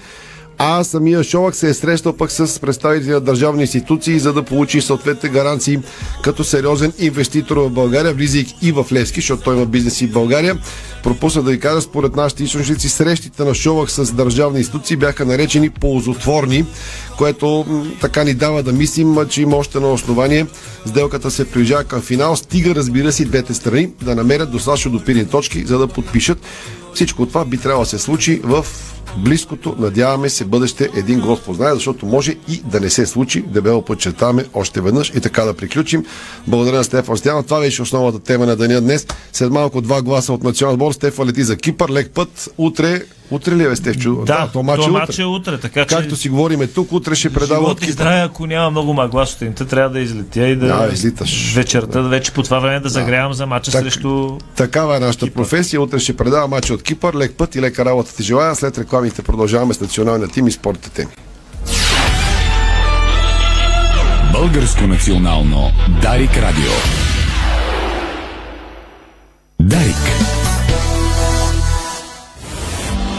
[0.58, 4.80] а самия Шолак се е срещал пък с представители на държавни институции, за да получи
[4.80, 5.78] съответните гаранции
[6.22, 10.12] като сериозен инвеститор в България, влизайки и в Левски, защото той има бизнес и в
[10.12, 10.58] България.
[11.02, 15.70] Пропусна да ви кажа, според нашите източници, срещите на Шолак с държавни институции бяха наречени
[15.70, 16.64] ползотворни,
[17.18, 17.66] което
[18.00, 20.46] така ни дава да мислим, че има още на основание.
[20.86, 22.36] Сделката се приближава към финал.
[22.36, 26.38] Стига, разбира се, двете страни да намерят достатъчно допирни точки, за да подпишат.
[26.94, 28.66] Всичко това би трябвало да се случи в
[29.16, 33.42] близкото, надяваме се, бъдеще един Господ знае, защото може и да не се случи.
[33.42, 36.04] Дебело подчертаваме още веднъж и така да приключим.
[36.46, 37.42] Благодаря на Стефан Стяна.
[37.42, 39.06] Това беше основната тема на деня днес.
[39.32, 40.92] След малко два гласа от национал отбор.
[40.92, 41.90] Стефан лети за Кипър.
[41.90, 42.48] Лек път.
[42.58, 44.14] Утре Утре ли е, Стефчо?
[44.14, 45.22] Да, да то мач, е утре.
[45.22, 45.58] е утре.
[45.58, 45.96] Така, че...
[45.96, 49.66] Както си говориме тук, утре ще предава от и здраве, ако няма много магла сутринта,
[49.66, 50.66] трябва да излетя и да...
[50.66, 51.52] Да, излиташ.
[51.54, 54.38] Вечерта, вече по това време да загрявам за мача так, срещу...
[54.56, 55.36] Такава е нашата Кипър.
[55.42, 55.80] професия.
[55.80, 57.14] Утре ще предава мача от Кипър.
[57.14, 58.54] Лек път и лека работа ти желая.
[58.54, 61.12] След рекламите продължаваме с националния тим и спортните теми.
[64.32, 65.70] Българско национално
[66.02, 66.72] Дарик Радио.
[69.60, 70.35] Дарик.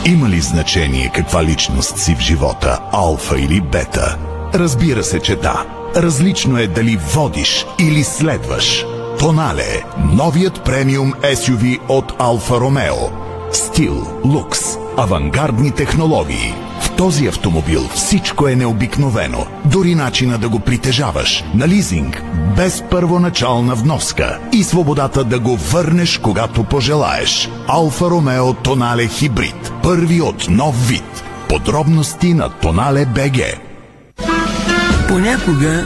[0.08, 4.18] Има ли значение каква личност си в живота, алфа или бета?
[4.54, 5.66] Разбира се, че да.
[5.96, 8.86] Различно е дали водиш или следваш.
[9.20, 9.84] Тонале–
[10.14, 13.27] новият премиум SUV от Алфа Ромео.
[13.52, 14.60] Стил, лукс,
[14.98, 16.54] авангардни технологии–
[16.98, 19.46] този автомобил всичко е необикновено.
[19.66, 21.44] Дори начина да го притежаваш.
[21.56, 22.24] На лизинг,
[22.56, 24.40] без първоначална вноска.
[24.54, 27.50] И свободата да го върнеш, когато пожелаеш.
[27.68, 29.72] Алфа Ромео Тонале Хибрид.
[29.84, 31.24] Първи от нов вид.
[31.50, 33.40] Подробности на Тонале БГ.
[35.08, 35.86] Понякога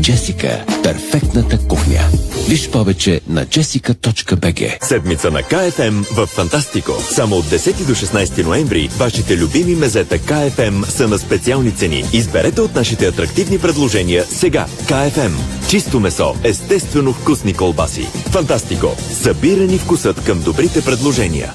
[0.00, 2.00] Джесика– перфектната кухня.
[2.48, 6.92] Виж повече на jessica.bg Седмица на КФМ в Фантастико.
[7.10, 12.04] Само от 10 до 16 ноември вашите любими мезета КФМ са на специални цени.
[12.12, 14.66] Изберете от нашите атрактивни предложения сега.
[14.86, 15.32] КФМ.
[15.68, 18.06] Чисто месо, естествено вкусни колбаси.
[18.30, 18.96] Фантастико.
[19.12, 21.54] Събирани вкусът към добрите предложения.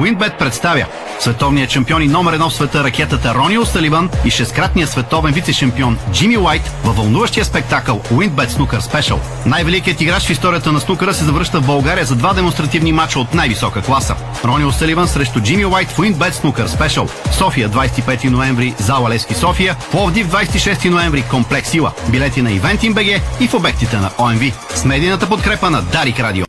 [0.00, 0.86] Уинбет представя
[1.18, 6.38] световният шампион и номер едно в света ракетата Рони Осталиван и шесткратният световен вице-шампион Джимми
[6.38, 9.20] Уайт във вълнуващия спектакъл Уинбет Снукър Спешъл.
[9.46, 13.34] Най-великият играч в историята на снукъра се завръща в България за два демонстративни мача от
[13.34, 14.16] най-висока класа.
[14.44, 17.08] Рони Осталиван срещу Джимми Уайт в Уинбет Снукър Спешъл.
[17.32, 21.92] София 25 ноември, зала Лески София, Пловдив 26 ноември, комплекс Сила.
[22.08, 23.06] Билети на Ивентин БГ
[23.40, 24.52] и в обектите на ОМВ.
[24.74, 26.44] С медийната подкрепа на Дарик Радио.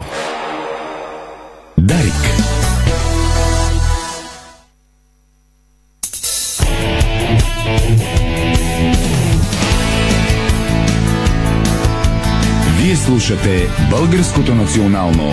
[13.21, 15.31] Слушате Българското национално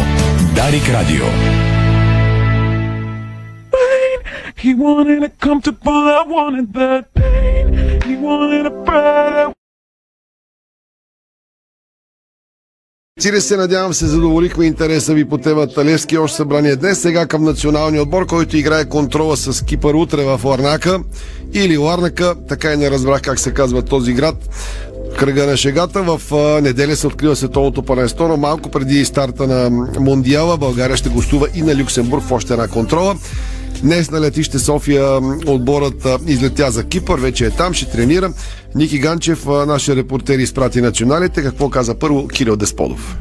[0.55, 1.25] Дарик Радио.
[4.63, 7.67] He wanted it comfortable, I wanted that pain.
[8.09, 9.53] He wanted a better.
[13.21, 17.01] Цире се, надявам се, задоволихме интереса ви по темата Левски още събрание днес.
[17.01, 21.01] Сега към националния отбор, който играе контрола с Кипър утре в Ларнака
[21.53, 22.35] или Ларнака.
[22.49, 24.35] Така и не разбрах как се казва този град.
[25.19, 26.03] Кръга на шегата.
[26.03, 26.21] В
[26.63, 31.63] неделя се открива световното първенство, но малко преди старта на Мондиала България ще гостува и
[31.63, 33.17] на Люксембург в още една контрола.
[33.83, 38.33] Днес на летище София отборът излетя за Кипър, вече е там, ще тренира.
[38.75, 41.43] Ники Ганчев, нашия репортер, изпрати националите.
[41.43, 43.17] Какво каза първо Кирил Десподов?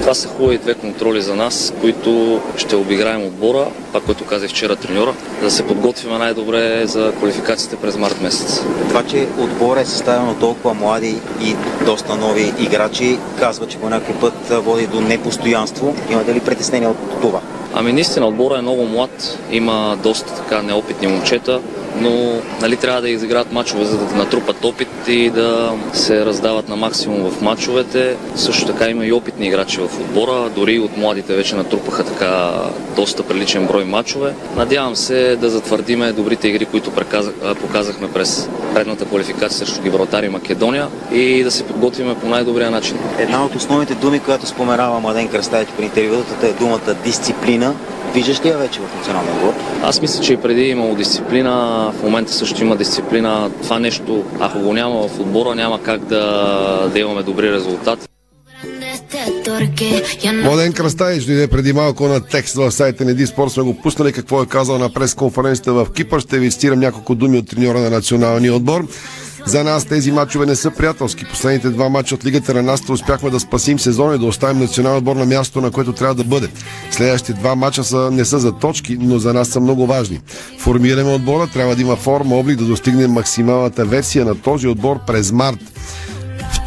[0.00, 4.76] Това са хубави две контроли за нас, които ще обиграем отбора, това, което каза вчера
[4.76, 8.62] треньора, да се подготвим най-добре за квалификациите през март месец.
[8.88, 13.88] Това, че отбор е съставен от толкова млади и доста нови играчи, казва, че по
[13.88, 15.94] някакъв път води до непостоянство.
[16.10, 17.40] Имате ли притеснение от това?
[17.74, 21.60] Ами наистина отбора е много млад, има доста така неопитни момчета,
[21.96, 26.76] но нали, трябва да изиграят мачове, за да натрупат опит и да се раздават на
[26.76, 28.16] максимум в мачовете.
[28.36, 32.52] Също така има и опитни играчи в отбора, дори от младите вече натрупаха така
[32.96, 34.34] доста приличен брой мачове.
[34.56, 36.90] Надявам се да затвърдиме добрите игри, които
[37.60, 42.98] показахме през предната квалификация срещу Гибралтар и Македония и да се подготвиме по най-добрия начин.
[43.18, 47.74] Една от основните думи, която споменава Младен Кръставич при интервютата е думата дисциплина.
[48.14, 49.54] Виждаш ли я вече в националния отбор?
[49.82, 51.52] Аз мисля, че и преди е имало дисциплина,
[51.98, 53.50] в момента също има дисциплина.
[53.62, 58.06] Това нещо, ако го няма в отбора, няма как да, да имаме добри резултати.
[60.44, 63.52] Младен Кръстаич дойде преди малко на текст в сайта на Диспорт.
[63.52, 66.20] Сме го пуснали какво е казал на пресконференцията в Кипър.
[66.20, 68.86] Ще ви цитирам няколко думи от треньора на националния отбор.
[69.46, 71.24] За нас тези матчове не са приятелски.
[71.24, 74.98] Последните два мача от Лигата на нас успяхме да спасим сезона и да оставим националния
[74.98, 76.48] отбор на място, на което трябва да бъде.
[76.90, 80.20] Следващите два мача са, не са за точки, но за нас са много важни.
[80.58, 85.32] Формираме отбора, трябва да има форма, облик да достигнем максималната версия на този отбор през
[85.32, 85.58] март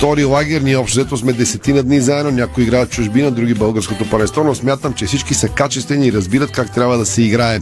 [0.04, 0.62] втори лагер.
[0.62, 2.32] Ние общо взето сме десетина дни заедно.
[2.32, 6.74] Някои играят чужбина, други българското паренство, но смятам, че всички са качествени и разбират как
[6.74, 7.60] трябва да се играе.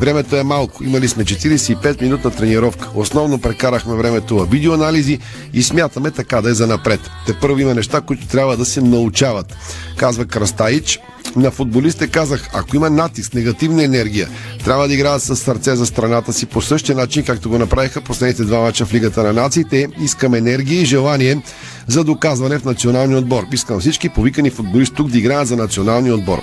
[0.00, 0.84] Времето е малко.
[0.84, 2.88] Имали сме 45 минутна тренировка.
[2.94, 5.18] Основно прекарахме времето в видеоанализи
[5.52, 7.00] и смятаме така да е за напред.
[7.26, 9.56] Те първо има неща, които трябва да се научават.
[9.96, 11.00] Казва Крастаич.
[11.36, 14.28] На футболистите казах, ако има натиск, негативна енергия,
[14.64, 18.44] трябва да играят с сърце за страната си по същия начин, както го направиха последните
[18.44, 19.88] два мача в Лигата на нациите.
[20.02, 21.42] Искам енергия и желание
[21.86, 23.44] за доказване в националния отбор.
[23.52, 26.38] Искам всички повикани футболисти тук да играят за националния отбор.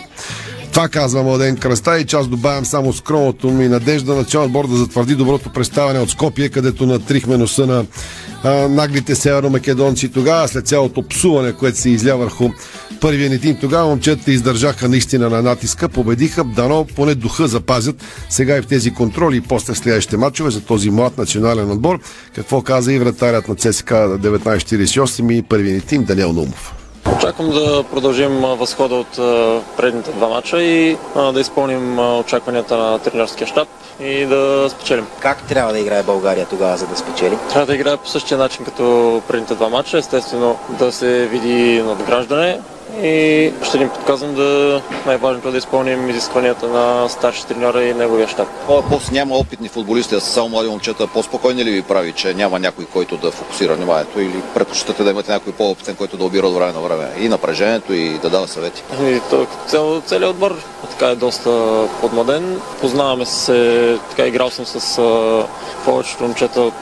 [0.71, 5.15] Това казва Младен Кръста и аз добавям само скромното ми надежда национал отбор да затвърди
[5.15, 7.85] доброто представяне от Скопие, където натрихме носа на
[8.43, 12.49] а, наглите северно-македонци тогава, след цялото псуване, което се изля върху
[13.01, 13.57] първия ни тим.
[13.61, 17.95] Тогава момчетата издържаха наистина на натиска, победиха, дано поне духа запазят
[18.29, 21.99] сега и в тези контроли и после следващите матчове за този млад национален отбор.
[22.35, 26.73] Какво каза и вратарят на ЦСК 1948 и първия ни тим Даниел Нумов.
[27.15, 29.11] Очаквам да продължим възхода от
[29.77, 30.97] предните два мача и
[31.33, 33.67] да изпълним очакванията на тренерския щаб
[34.01, 35.05] и да спечелим.
[35.19, 37.37] Как трябва да играе България тогава, за да спечели?
[37.49, 39.97] Трябва да играе по същия начин като предните два мача.
[39.97, 42.59] Естествено да се види надграждане,
[43.03, 48.27] и ще ни подказвам да най-важното е да изпълним изискванията на старши треньора и неговия
[48.27, 48.47] щаб.
[48.89, 51.07] Пост няма опитни футболисти, а са само млади момчета.
[51.07, 55.31] По-спокойни ли ви прави, че няма някой, който да фокусира вниманието или предпочитате да имате
[55.31, 58.83] някой по-опитен, който да обира от време на време и напрежението и да дава съвети?
[59.01, 60.55] И то, цел, целият отбор
[60.99, 62.61] така е доста подмладен.
[62.81, 65.45] Познаваме се, така играл съм с а,
[65.85, 66.73] повечето момчета от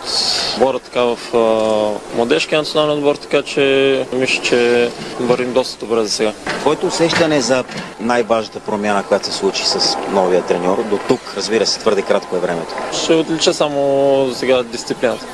[0.56, 4.90] отбора така в а, младежкия национален отбор, така че мисля, че
[5.20, 6.34] вървим доста добре за сега.
[6.60, 7.64] Твоето усещане за
[8.00, 12.40] най-важната промяна, която се случи с новия треньор до тук, разбира се, твърде кратко е
[12.40, 12.74] времето.
[13.04, 15.26] Ще отлича само за сега дисциплината.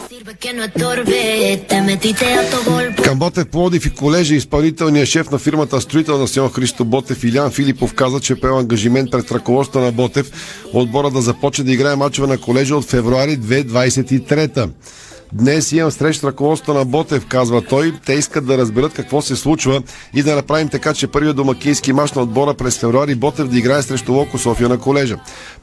[3.03, 7.51] Към Ботев Плодив и колежа изпълнителният шеф на фирмата Строител на Сион Христо Ботев Илян
[7.51, 10.31] Филипов каза, че поема ангажимент пред ръководството на Ботев
[10.73, 14.69] отбора да започне да играе мачове на колежа от февруари 2023.
[15.35, 17.93] Днес имам среща ръководството на Ботев, казва той.
[18.05, 19.81] Те искат да разберат какво се случва
[20.13, 23.81] и да направим така, че първият домакински мач на отбора през февруари Ботев да играе
[23.81, 25.17] срещу Локо София на колежа.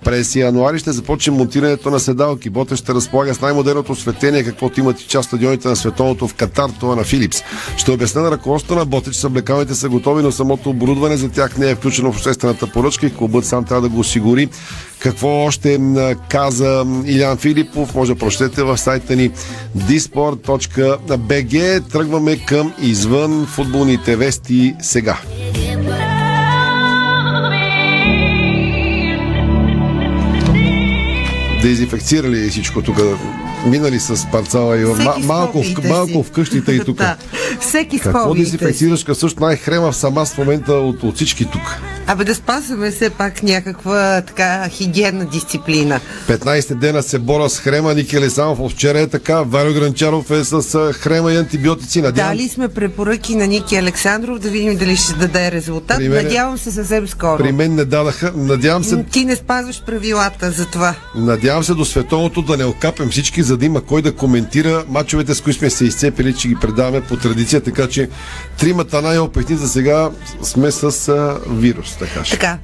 [0.05, 2.51] През януари ще започне монтирането на седалки.
[2.51, 6.71] Ботев ще разполага с най-модерното осветление, каквото имат и част стадионите на световното в Катар,
[6.81, 7.43] това на Филипс.
[7.77, 11.59] Ще обясня на ръководството на Ботев, че съблекалните са готови, но самото оборудване за тях
[11.59, 14.49] не е включено в обществената поръчка и клубът сам трябва да го осигури.
[15.01, 15.81] Какво още
[16.29, 19.31] каза Илян Филипов, може да прочетете в сайта ни
[19.79, 21.83] disport.bg.
[21.93, 25.19] Тръгваме към извън футболните вести сега.
[31.63, 32.97] Дезинфекцирали всичко тук,
[33.67, 36.97] минали с парцала и Всеки ма, с малко, в, малко в къщите и тук.
[36.97, 37.17] Да.
[37.61, 38.35] Всеки с Какво
[39.05, 41.77] като също най-хрема в сама в момента от, от всички тук?
[42.07, 46.01] Абе да спазваме все пак някаква така хигиенна дисциплина.
[46.29, 50.93] 15 дена се бора с хрема, Ники Лесанов вчера е така, Варио Гранчаров е с
[50.93, 52.03] хрема и антибиотици.
[52.03, 55.97] Надявам, Дали сме препоръки на Ники Александров да видим дали ще даде резултат.
[55.97, 57.39] При мен Надявам се съвсем скоро.
[57.39, 58.33] при мен не дадаха.
[58.37, 60.95] Надявам се, Ти не спазваш правилата за това.
[61.15, 65.35] надявам се до световното да не окапем всички, за да има кой да коментира мачовете,
[65.35, 68.09] с които сме се изцепили, че ги предаваме по традиция, така че
[68.59, 70.11] тримата най-опитни за сега
[70.43, 72.39] сме с а, вирус, така ще.
[72.39, 72.59] Така,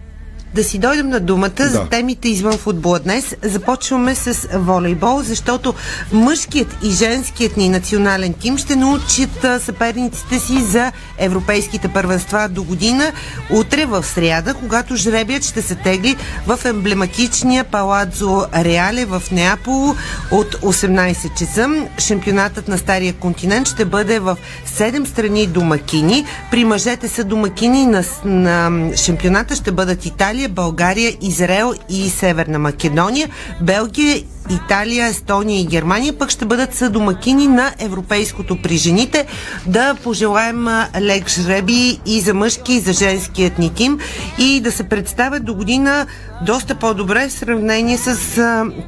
[0.54, 1.68] да си дойдем на думата да.
[1.68, 3.36] за темите извън футбола днес.
[3.42, 5.74] Започваме с волейбол, защото
[6.12, 13.12] мъжкият и женският ни национален тим ще научат съперниците си за европейските първенства до година.
[13.50, 16.16] Утре в сряда, когато жребият ще се тегли
[16.46, 19.94] в емблематичния палацо Реале в Неаполо
[20.30, 21.68] от 18 часа.
[21.98, 24.36] Шампионатът на Стария континент ще бъде в
[24.78, 26.24] 7 страни домакини.
[26.50, 33.28] При мъжете са домакини на, на шампионата ще бъдат Италия, България, Израел и Северна Македония.
[33.60, 39.26] Белгия Италия, Естония и Германия пък ще бъдат съдомакини на европейското при жените.
[39.66, 40.66] Да пожелаем
[41.00, 43.98] лек жреби и за мъжки, и за женският ни тим
[44.38, 46.06] и да се представят до година
[46.42, 48.16] доста по-добре в сравнение с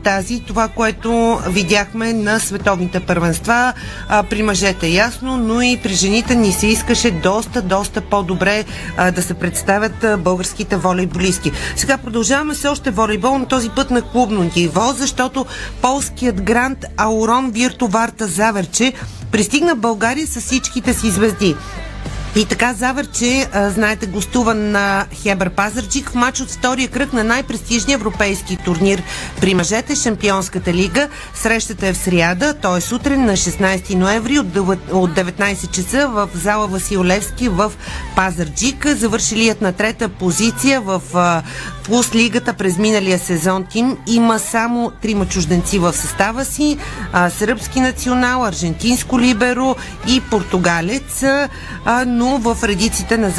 [0.05, 3.73] тази, това, което видяхме на световните първенства.
[4.31, 8.65] При мъжете ясно, но и при жените ни се искаше доста, доста по-добре
[9.15, 11.53] да се представят а, българските волейболистки.
[11.77, 15.47] Сега продължаваме с още волейбол, но този път на клубно ниво, защото
[15.83, 18.93] полският грант Аурон Виртоварта Заверче
[19.33, 21.57] пристигна в България с всичките си звезди.
[22.37, 27.95] И така Завърче, знаете, гостува на Хебър Пазарчик в матч от втория кръг на най-престижния
[27.95, 29.03] европейски турнир
[29.41, 31.09] при мъжете Шампионската лига.
[31.35, 32.81] Срещата е в сряда, т.е.
[32.81, 37.73] сутрин на 16 ноември от дев- от 19 часа в зала Васил Левски в
[38.17, 38.87] Пазарджик.
[38.87, 41.03] Завършилият на трета позиция в
[41.85, 46.79] Плюс лигата през миналия сезон тим има само трима чужденци в състава си.
[47.39, 49.77] Сръбски национал, аржентинско либеро
[50.09, 51.25] и португалец.
[52.19, 53.31] Но в редиците на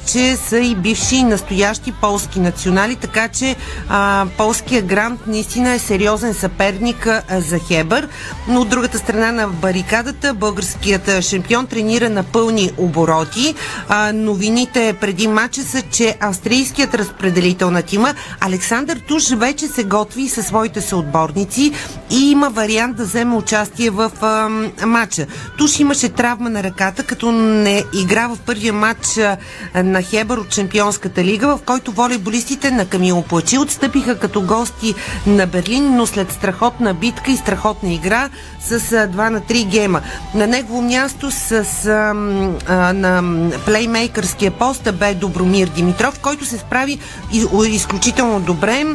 [0.00, 3.56] Завърче са и бивши и настоящи полски национали, така че
[3.88, 8.08] а, полския грант наистина е сериозен съперник а, за Хебър.
[8.48, 13.54] Но от другата страна на барикадата българският шампион тренира на пълни обороти.
[13.88, 20.28] А, новините преди матча са, че австрийският разпределител на тима Александър Туш вече се готви
[20.28, 21.72] със своите съотборници
[22.10, 24.48] и има вариант да вземе участие в а,
[24.86, 25.26] матча.
[25.58, 29.36] Туш имаше травма на ръката, като не игра в първия матч а,
[29.74, 34.94] на на Хебър от Чемпионската лига, в който волейболистите на Камило Плачи отстъпиха като гости
[35.26, 38.28] на Берлин, но след страхотна битка и страхотна игра
[38.64, 40.00] с 2 на 3 гема.
[40.34, 42.14] На негово място с, а,
[42.68, 43.22] а, на
[43.66, 46.98] плеймейкърския пост бе Добромир Димитров, който се справи
[47.32, 48.86] из, изключително добре.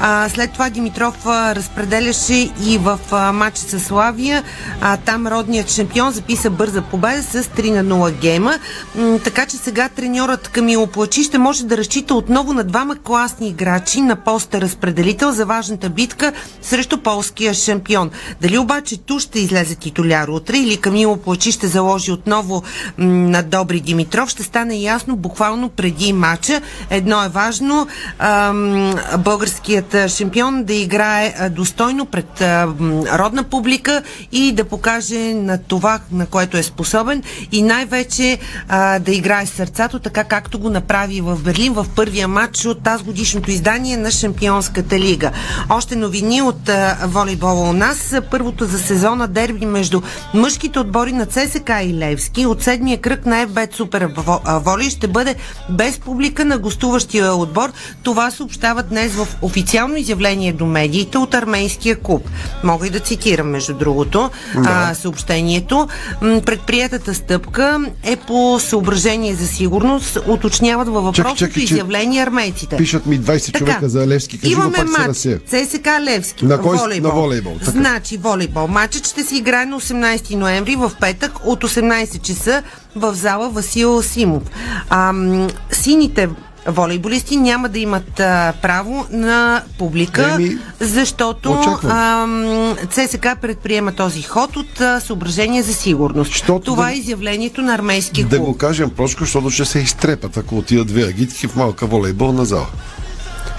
[0.00, 4.42] А, след това Димитров а, разпределяше и в а, с Славия.
[4.80, 8.58] А, там родният шампион записа бърза победа с 3 на 0 гема.
[8.94, 13.48] М, така че сега треньорът Камило Плачи ще може да разчита отново на двама класни
[13.48, 16.32] играчи на поста разпределител за важната битка
[16.62, 18.10] срещу полския шампион.
[18.40, 22.62] Дали обаче ту ще излезе титуляр утре или Камило Плачи ще заложи отново
[22.98, 26.60] на Добри Димитров, ще стане ясно буквално преди матча.
[26.90, 27.86] Едно е важно,
[28.18, 35.58] ам, българският шампион да играе достойно пред а, м, родна публика и да покаже на
[35.58, 37.22] това, на което е способен
[37.52, 42.28] и най-вече а, да играе с сърцато, така както го направи в Берлин в първия
[42.28, 45.30] матч от тази годишното издание на Шампионската лига.
[45.70, 46.70] Още новини от
[47.04, 48.14] волейбола у нас.
[48.30, 50.02] Първото за сезона дерби между
[50.34, 54.08] мъжките отбори на ЦСК и Левски от седмия кръг на FBET Супер
[54.46, 55.34] Воли ще бъде
[55.70, 57.72] без публика на гостуващия отбор.
[58.02, 62.28] Това съобщава днес в официално изявление до медиите от армейския клуб.
[62.64, 64.88] Мога и да цитирам, между другото, Да.
[64.90, 65.88] а, съобщението.
[66.20, 72.76] Предприятата стъпка е по съображение за сигурност, уточняват във въпросното чакай, че изявление армейците.
[72.76, 74.38] Пишат ми 20 Така, човека за Левски.
[74.38, 75.18] Кажи Имаме пак матч.
[75.18, 76.44] ЦСК Левски.
[76.44, 77.08] На кой волейбол.
[77.12, 77.70] на волейбол, така.
[77.70, 78.66] Значи волейбол.
[78.66, 82.62] Матчът ще се играе на 18 ноември в петък от 18 часа
[82.96, 84.42] в зала Васил Симов.
[84.90, 86.28] Ам, сините
[86.66, 90.50] волейболисти няма да имат а, право на публика, Еми,
[90.80, 91.92] защото очаквам.
[91.92, 96.44] ам, ЦСК предприема този ход от а, съображение за сигурност.
[96.64, 98.46] Това да- е изявлението на армейски Да клуб.
[98.46, 102.66] го кажем просто, защото ще се изтрепат, ако отидат две агитки в малка волейболна зала.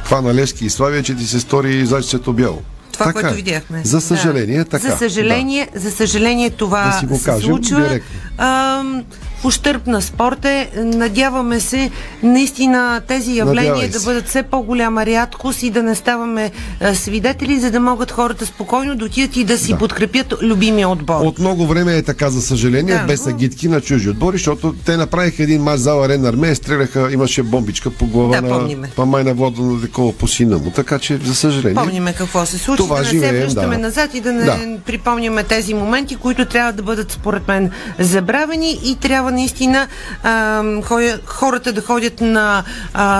[0.06, 2.62] Това на Левски и Славия, че ти се стори зайчето бяло.
[2.93, 3.36] Това, Така което е.
[3.36, 3.82] видяхме.
[3.84, 4.66] За съжаление, да.
[4.66, 4.89] така.
[4.89, 7.82] За съжаление, за съжаление това Да си го се случва.
[7.82, 9.04] директно.
[9.39, 10.49] В ущърп на спорта.
[10.49, 10.67] е.
[10.75, 11.91] Надяваме се
[12.23, 17.59] наистина тези явления Надявай да бъдат все по-голяма рядкост и да не ставаме а, свидетели,
[17.59, 19.77] за да могат хората спокойно да отидат и да си Да.
[19.77, 21.21] подкрепят любимия отбор.
[21.21, 24.97] От много време е така, за съжаление, Да, без агитки на чужи отбори, защото те
[24.97, 28.89] направиха един мач за Арена Армея, стреляха, имаше бомбичка по глава Да, на помниме.
[28.95, 30.71] па май на вода на такова по сина му.
[30.71, 31.75] Така че, за съжаление.
[31.75, 33.81] Помниме какво се случи, Това да не се връщаме да.
[33.81, 34.57] назад и да не Да.
[34.79, 39.88] припомняме тези моменти, които трябва да бъдат според мен забравени и трябва наистина
[40.23, 42.63] а, хой- хората да ходят на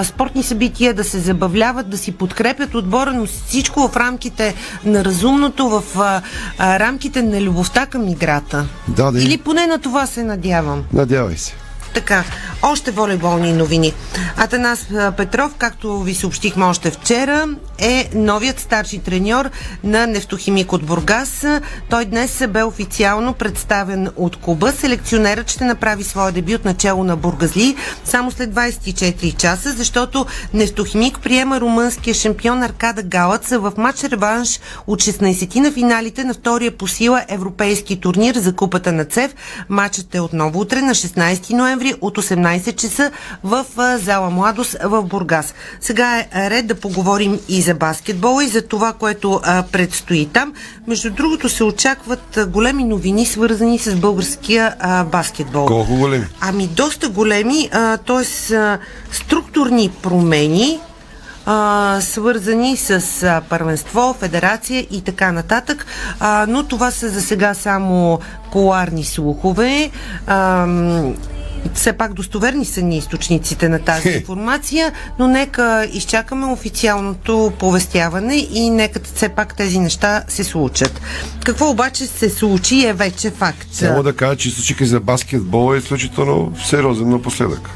[0.04, 4.56] спортни събития, да се забавляват, да си подкрепят отбора, но всичко в рамките
[4.86, 5.84] на разумното, в
[6.60, 8.66] рамките на любовта към играта.
[8.88, 9.20] Да, да.
[9.20, 10.84] Или поне на това се надявам.
[10.94, 11.54] Надявай се.
[11.94, 12.24] Така,
[12.62, 13.94] още волейболни новини.
[14.38, 14.88] Атанас
[15.18, 19.50] Петров, както ви съобщихме още вчера, е новият старши треньор
[19.84, 21.46] на нефтохимик от Бургас.
[21.90, 24.72] Той днес бе официално представен от клуба.
[24.72, 27.76] Селекционерът ще направи своя дебют начало на Бургазли
[28.06, 35.02] само след 24 часа, защото нефтохимик приема румънския шампион Аркада Галац в матч реванш от
[35.02, 39.36] 16 на финалите на втория по сила европейски турнир за купата на ЦЕВ.
[39.70, 43.12] Матчът е отново утре на 16 ноември от 18 часа
[43.44, 43.66] в
[43.98, 45.54] зала Младост в Бургас.
[45.82, 50.54] Сега е ред да поговорим и за баскетбола и за това, което предстои там.
[50.88, 54.76] Между другото се очакват големи новини, свързани с българския
[55.12, 55.66] баскетбол.
[55.66, 56.26] Колко големи?
[56.42, 57.70] Ами доста големи,
[58.06, 58.26] т.е.
[59.12, 60.80] структурни промени,
[61.46, 65.86] а, свързани с а, първенство, федерация и така нататък.
[66.20, 68.20] А, но това са за сега само
[68.52, 69.92] коларни слухове.
[70.28, 70.68] А,
[71.74, 78.70] все пак достоверни са ни източниците на тази информация, но нека изчакаме официалното повестяване и
[78.70, 81.02] нека все пак тези неща се случат.
[81.46, 83.68] Какво обаче се случи е вече факт.
[83.72, 87.70] Само да кажа, че източника за баскетбол е изключително сериозен напоследък.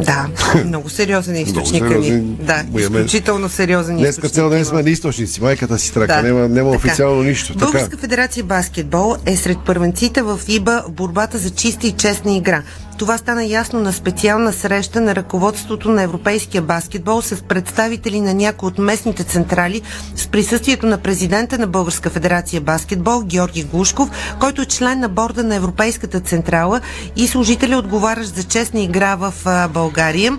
[0.00, 0.26] Да,
[0.64, 1.46] много сериозен е ни.
[1.66, 2.36] сериозен.
[2.40, 4.32] Да, изключително сериозен Днес източник.
[4.34, 5.40] цял ден сме на източници.
[5.42, 6.06] Майката си трака.
[6.06, 6.22] Да.
[6.22, 6.86] Няма, няма Така.
[6.86, 7.52] официално нищо.
[7.52, 7.64] Така.
[7.64, 12.62] Българска федерация баскетбол е сред първенците в ИБА в борбата за чиста и честна игра.
[12.98, 18.66] Това стана ясно на специална среща на ръководството на европейския баскетбол с представители на някои
[18.66, 19.82] от местните централи
[20.16, 25.44] с присъствието на президента на Българска федерация баскетбол Георги Глушков, който е член на борда
[25.44, 26.80] на Европейската централа
[27.16, 29.32] и служителя отговарящ за честна игра в
[29.74, 30.38] България.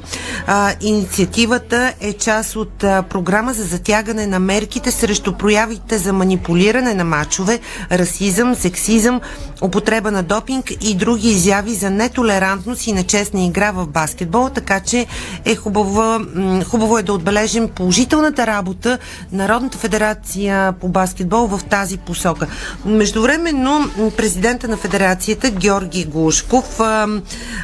[0.81, 2.77] Инициативата е част от
[3.09, 7.59] програма за затягане на мерките срещу проявите за манипулиране на мачове,
[7.91, 9.21] расизъм, сексизъм,
[9.61, 12.48] употреба на допинг и други изяви за нетолерантност
[12.87, 15.05] и нечестна игра в баскетбол, така че
[15.45, 16.19] е хубаво,
[16.65, 18.97] хубаво е да отбележим положителната работа
[19.31, 22.47] Народната федерация по баскетбол в тази посока.
[22.85, 27.07] Междувременно президента на федерацията Георги Глушков а,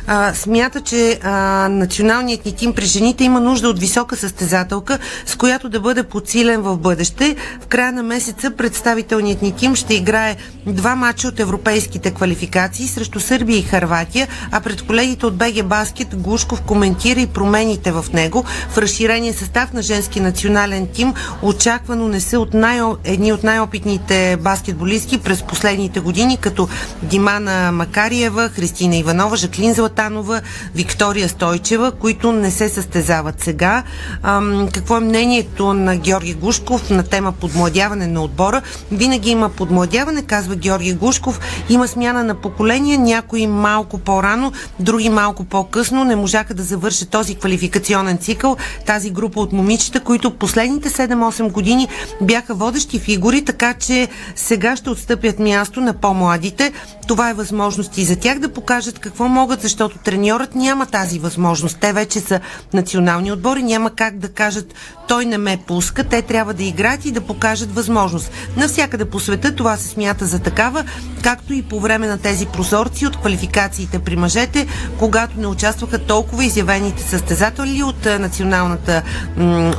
[0.07, 1.31] а, смята, че а,
[1.69, 6.61] националният ни тим при жените има нужда от висока състезателка, с която да бъде подсилен
[6.61, 7.35] в бъдеще.
[7.61, 13.19] В края на месеца представителният ни тим ще играе два мача от европейските квалификации срещу
[13.19, 18.43] Сърбия и Харватия, а пред колегите от БГ Баскет Глушков коментира и промените в него.
[18.69, 24.37] В разширения състав на женски национален тим очаквано не са от най- едни от най-опитните
[24.41, 26.67] баскетболистки през последните години, като
[27.03, 30.41] Димана Макариева, Христина Иванова, Жаклин Златанова,
[30.75, 33.83] Виктория Стойчева, които не се състезават сега.
[34.23, 38.61] Ам, какво е мнението на Георги Гушков на тема подмладяване на отбора?
[38.91, 41.39] Винаги има подмладяване, казва Георги Гушков.
[41.69, 46.03] Има смяна на поколения, някои малко по-рано, други малко по-късно.
[46.03, 48.57] Не можаха да завършат този квалификационен цикъл.
[48.85, 51.87] Тази група от момичета, които последните 7-8 години
[52.21, 56.71] бяха водещи фигури, така че сега ще отстъпят място на по-младите.
[57.07, 61.77] Това е възможност и за тях да покажат какво могат, защото треньорът няма тази възможност.
[61.79, 62.39] Те вече са
[62.73, 64.73] национални отбори, няма как да кажат
[65.07, 68.31] той не ме пуска, те трябва да играят и да покажат възможност.
[68.57, 70.83] Навсякъде по света това се смята за такава,
[71.23, 74.67] както и по време на тези прозорци от квалификациите при мъжете,
[74.99, 79.03] когато не участваха толкова изявените състезатели от националната,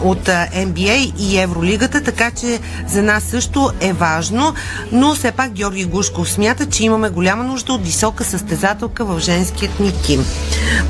[0.05, 2.59] от NBA и Евролигата, така че
[2.89, 4.55] за нас също е важно,
[4.93, 9.81] но все пак Георги Гушков смята, че имаме голяма нужда от висока състезателка в женският
[9.81, 10.25] ни тим.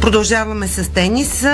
[0.01, 1.47] Продължаваме с тенис.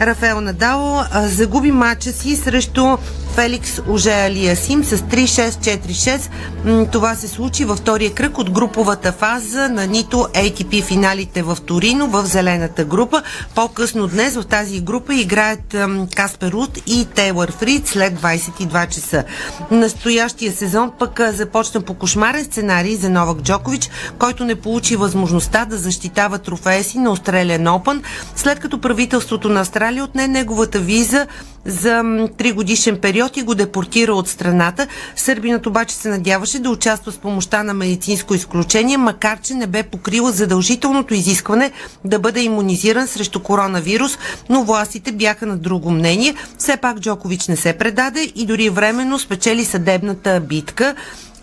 [0.00, 2.96] Рафаел Надал загуби матча си срещу
[3.34, 6.30] Феликс Ожея Алиасим с 3-6-4-6.
[6.64, 11.58] М, Това се случи във втория кръг от груповата фаза на нито ATP финалите в
[11.66, 13.22] Торино в зелената група.
[13.54, 15.76] По-късно днес в тази група играят
[16.16, 19.24] Каспер Рут и Тейлър Фрид след 22 часа.
[19.70, 25.76] Настоящия сезон пък започна по кошмарен сценарий за Новак Джокович, който не получи възможността да
[25.78, 28.02] защитава трофея си на Australian Open,
[28.36, 31.26] след като правителството на Австралия отне неговата виза
[31.66, 34.86] за 3 годишен период и го депортира от страната.
[35.16, 39.82] Сърбинът обаче се надяваше да участва с помощта на медицинско изключение, макар че не бе
[39.82, 41.72] покрила задължителното изискване
[42.04, 46.34] да бъде иммунизиран срещу коронавирус, но властите бяха на друго мнение.
[46.58, 50.94] Все пак Джокович не се предаде и дори временно спечели съдебната битка.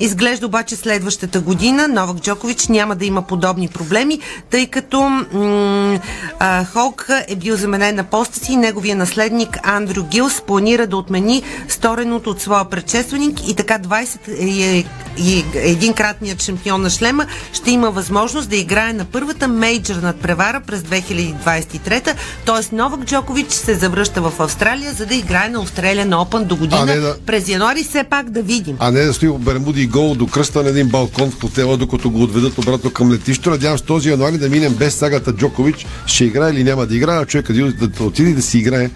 [0.01, 4.19] Изглежда обаче следващата година Новак Джокович няма да има подобни проблеми,
[4.49, 5.90] тъй като м-
[6.39, 10.97] а, Холк е бил заменен на поста си и неговия наследник Андрю Гилс планира да
[10.97, 14.85] отмени стореното от своя предшественик и така 20 и,
[15.17, 20.61] и един кратният шампион на шлема ще има възможност да играе на първата мейджор надпревара
[20.61, 22.13] през 2023,
[22.45, 22.75] т.е.
[22.75, 26.85] Новак Джокович се завръща в Австралия, за да играе на Australian Open до година.
[26.85, 28.75] Да- През януари все пак да видим.
[28.79, 32.09] А не да стои Бермуди и гол до кръста на един балкон в хотела, докато
[32.09, 33.49] го отведат обратно към летището.
[33.49, 35.80] Надявам се този януари да минем без сагата Джокович.
[36.05, 38.89] Ще играе или няма да играе, а човека да, отиде да си играе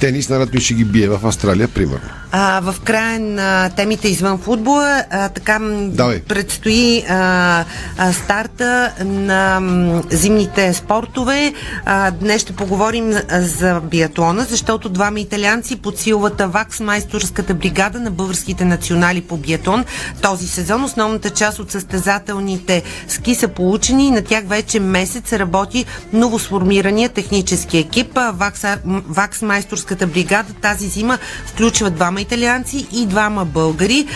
[0.00, 2.08] тенис, най-вероятно и ще ги бие в Австралия, примерно.
[2.38, 6.20] А, в края на темите извън футбола, а, така Давай.
[6.20, 7.64] предстои а,
[7.98, 11.54] а, старта на м, зимните спортове.
[11.84, 18.64] А, днес ще поговорим за биатлона, защото двама италианци подсилват ВАКС майсторската бригада на българските
[18.64, 19.84] национали по биатлон.
[20.22, 25.84] Този сезон основната част от състезателните ски са получени и на тях вече месец работи
[26.12, 28.18] новосформирания технически екип.
[28.32, 34.06] ВАКС, ВАКС майсторската бригада тази зима включва двама италианци и двама българи.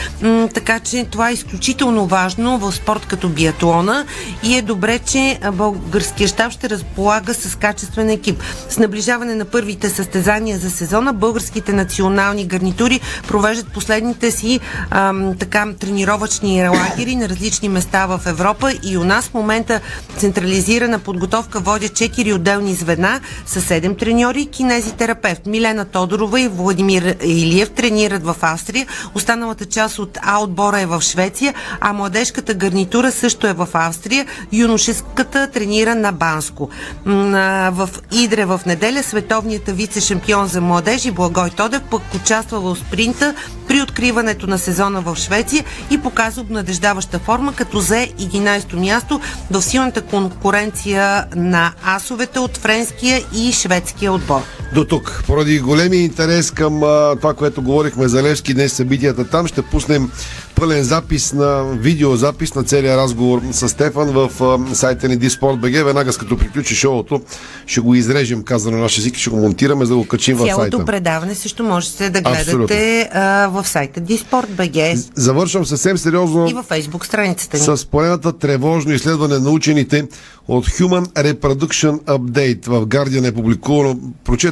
[0.55, 4.07] Така че това е изключително важно в спорт като биатлона
[4.43, 8.43] и е добре, че а, българския щаб ще разполага с качествен екип.
[8.69, 15.67] С наближаване на първите състезания за сезона, българските национални гарнитури провеждат последните си ам, така
[15.81, 19.81] тренировъчни лагери на различни места в Европа и у нас в момента
[20.17, 25.47] централизирана подготовка водят 4 отделни звена с 7 треньори и кинезитерапевт.
[25.47, 28.87] Милена Тодорова и Владимир Илиев тренират в Австрия.
[29.15, 34.27] Останалата част от А отбора е в Швеция, а младежката гарнитура също е в Австрия.
[34.53, 36.71] Юношеската тренира на Банско.
[37.05, 43.35] В Идре в неделя световният вице-шампион за младежи Благой Тодев пък участва в спринта
[43.69, 49.21] при откриването на сезона в Швеция и показа обнадеждаваща форма, като взе 11-то място
[49.51, 54.60] в силната конкуренция на асовете от френския и шведския отбор.
[54.75, 55.23] До тук.
[55.27, 60.11] Поради големия интерес към а, това, което говорихме за Левски днес, събитията там, ще пуснем
[60.55, 65.85] пълен запис на видеозапис на целия разговор с Стефан в а, сайта ни Disport.bg.
[65.85, 67.21] Веднага като приключи шоуто,
[67.67, 70.47] ще го изрежем, казано на наш език, ще го монтираме, за да го качим в
[70.47, 70.85] Цялото сайта.
[70.85, 77.05] предаване също можете да гледате а, в сайта Disport.bg Завършвам съвсем сериозно и във Facebook
[77.05, 77.77] страницата ни.
[77.77, 80.09] с поредната тревожно изследване на учените
[80.49, 83.97] от Human Reproduction Update в Guardian е публикувано.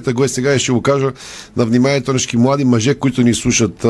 [0.08, 1.12] Прочета го е сега и ще го кажа
[1.56, 3.84] на вниманието на млади мъже, които ни слушат.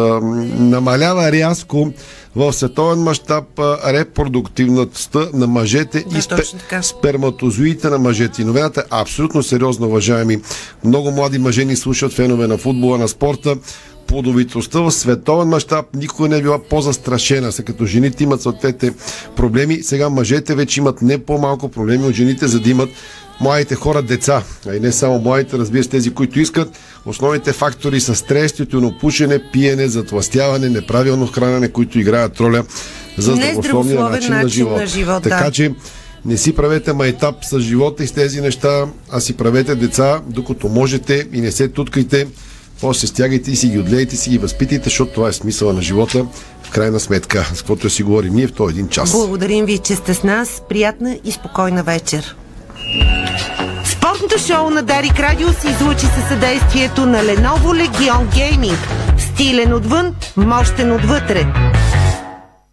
[0.59, 1.93] Намалява рязко
[2.37, 3.45] в световен мащаб
[3.87, 6.43] репродуктивността на мъжете и спе,
[6.83, 8.43] сперматозоидите на мъжете.
[8.43, 10.41] И новината е абсолютно сериозна, уважаеми.
[10.85, 13.57] Много млади мъже ни слушат, фенове на футбола, на спорта
[14.07, 17.53] плодовитостта в световен мащаб никога не е била по-застрашена.
[17.53, 18.95] След като жените имат съответните
[19.37, 22.89] проблеми, сега мъжете вече имат не по-малко проблеми от жените, за да имат
[23.41, 24.43] младите хора деца.
[24.69, 26.79] А и не само младите, разбира се, тези, които искат.
[27.07, 32.65] Основните фактори са стрес, тютюнопушене, пиене, затластяване, неправилно хранене, които играят роля
[33.19, 34.81] за здравословния начин, начин на живота.
[34.81, 35.51] на живот, така да.
[35.51, 35.73] че
[36.25, 40.69] не си правете майтап с живота и с тези неща, а си правете деца, докато
[40.69, 42.27] можете и не се туткайте.
[42.81, 46.27] После стягайте и си ги отгледайте, си ги възпитайте, защото това е смисъла на живота.
[46.63, 49.13] В крайна сметка, с каквото си говорим ние в този един час.
[49.13, 50.63] Благодарим ви, че сте с нас.
[50.69, 52.37] Приятна и спокойна вечер.
[53.85, 58.77] Спортното шоу на Дарик Радио се излучи със съдействието на Lenovo Legion Gaming.
[59.19, 61.47] Стилен отвън, мощен отвътре.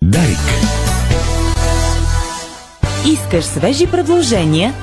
[0.01, 0.37] Дарик.
[3.05, 4.73] Искаш свежи предложения?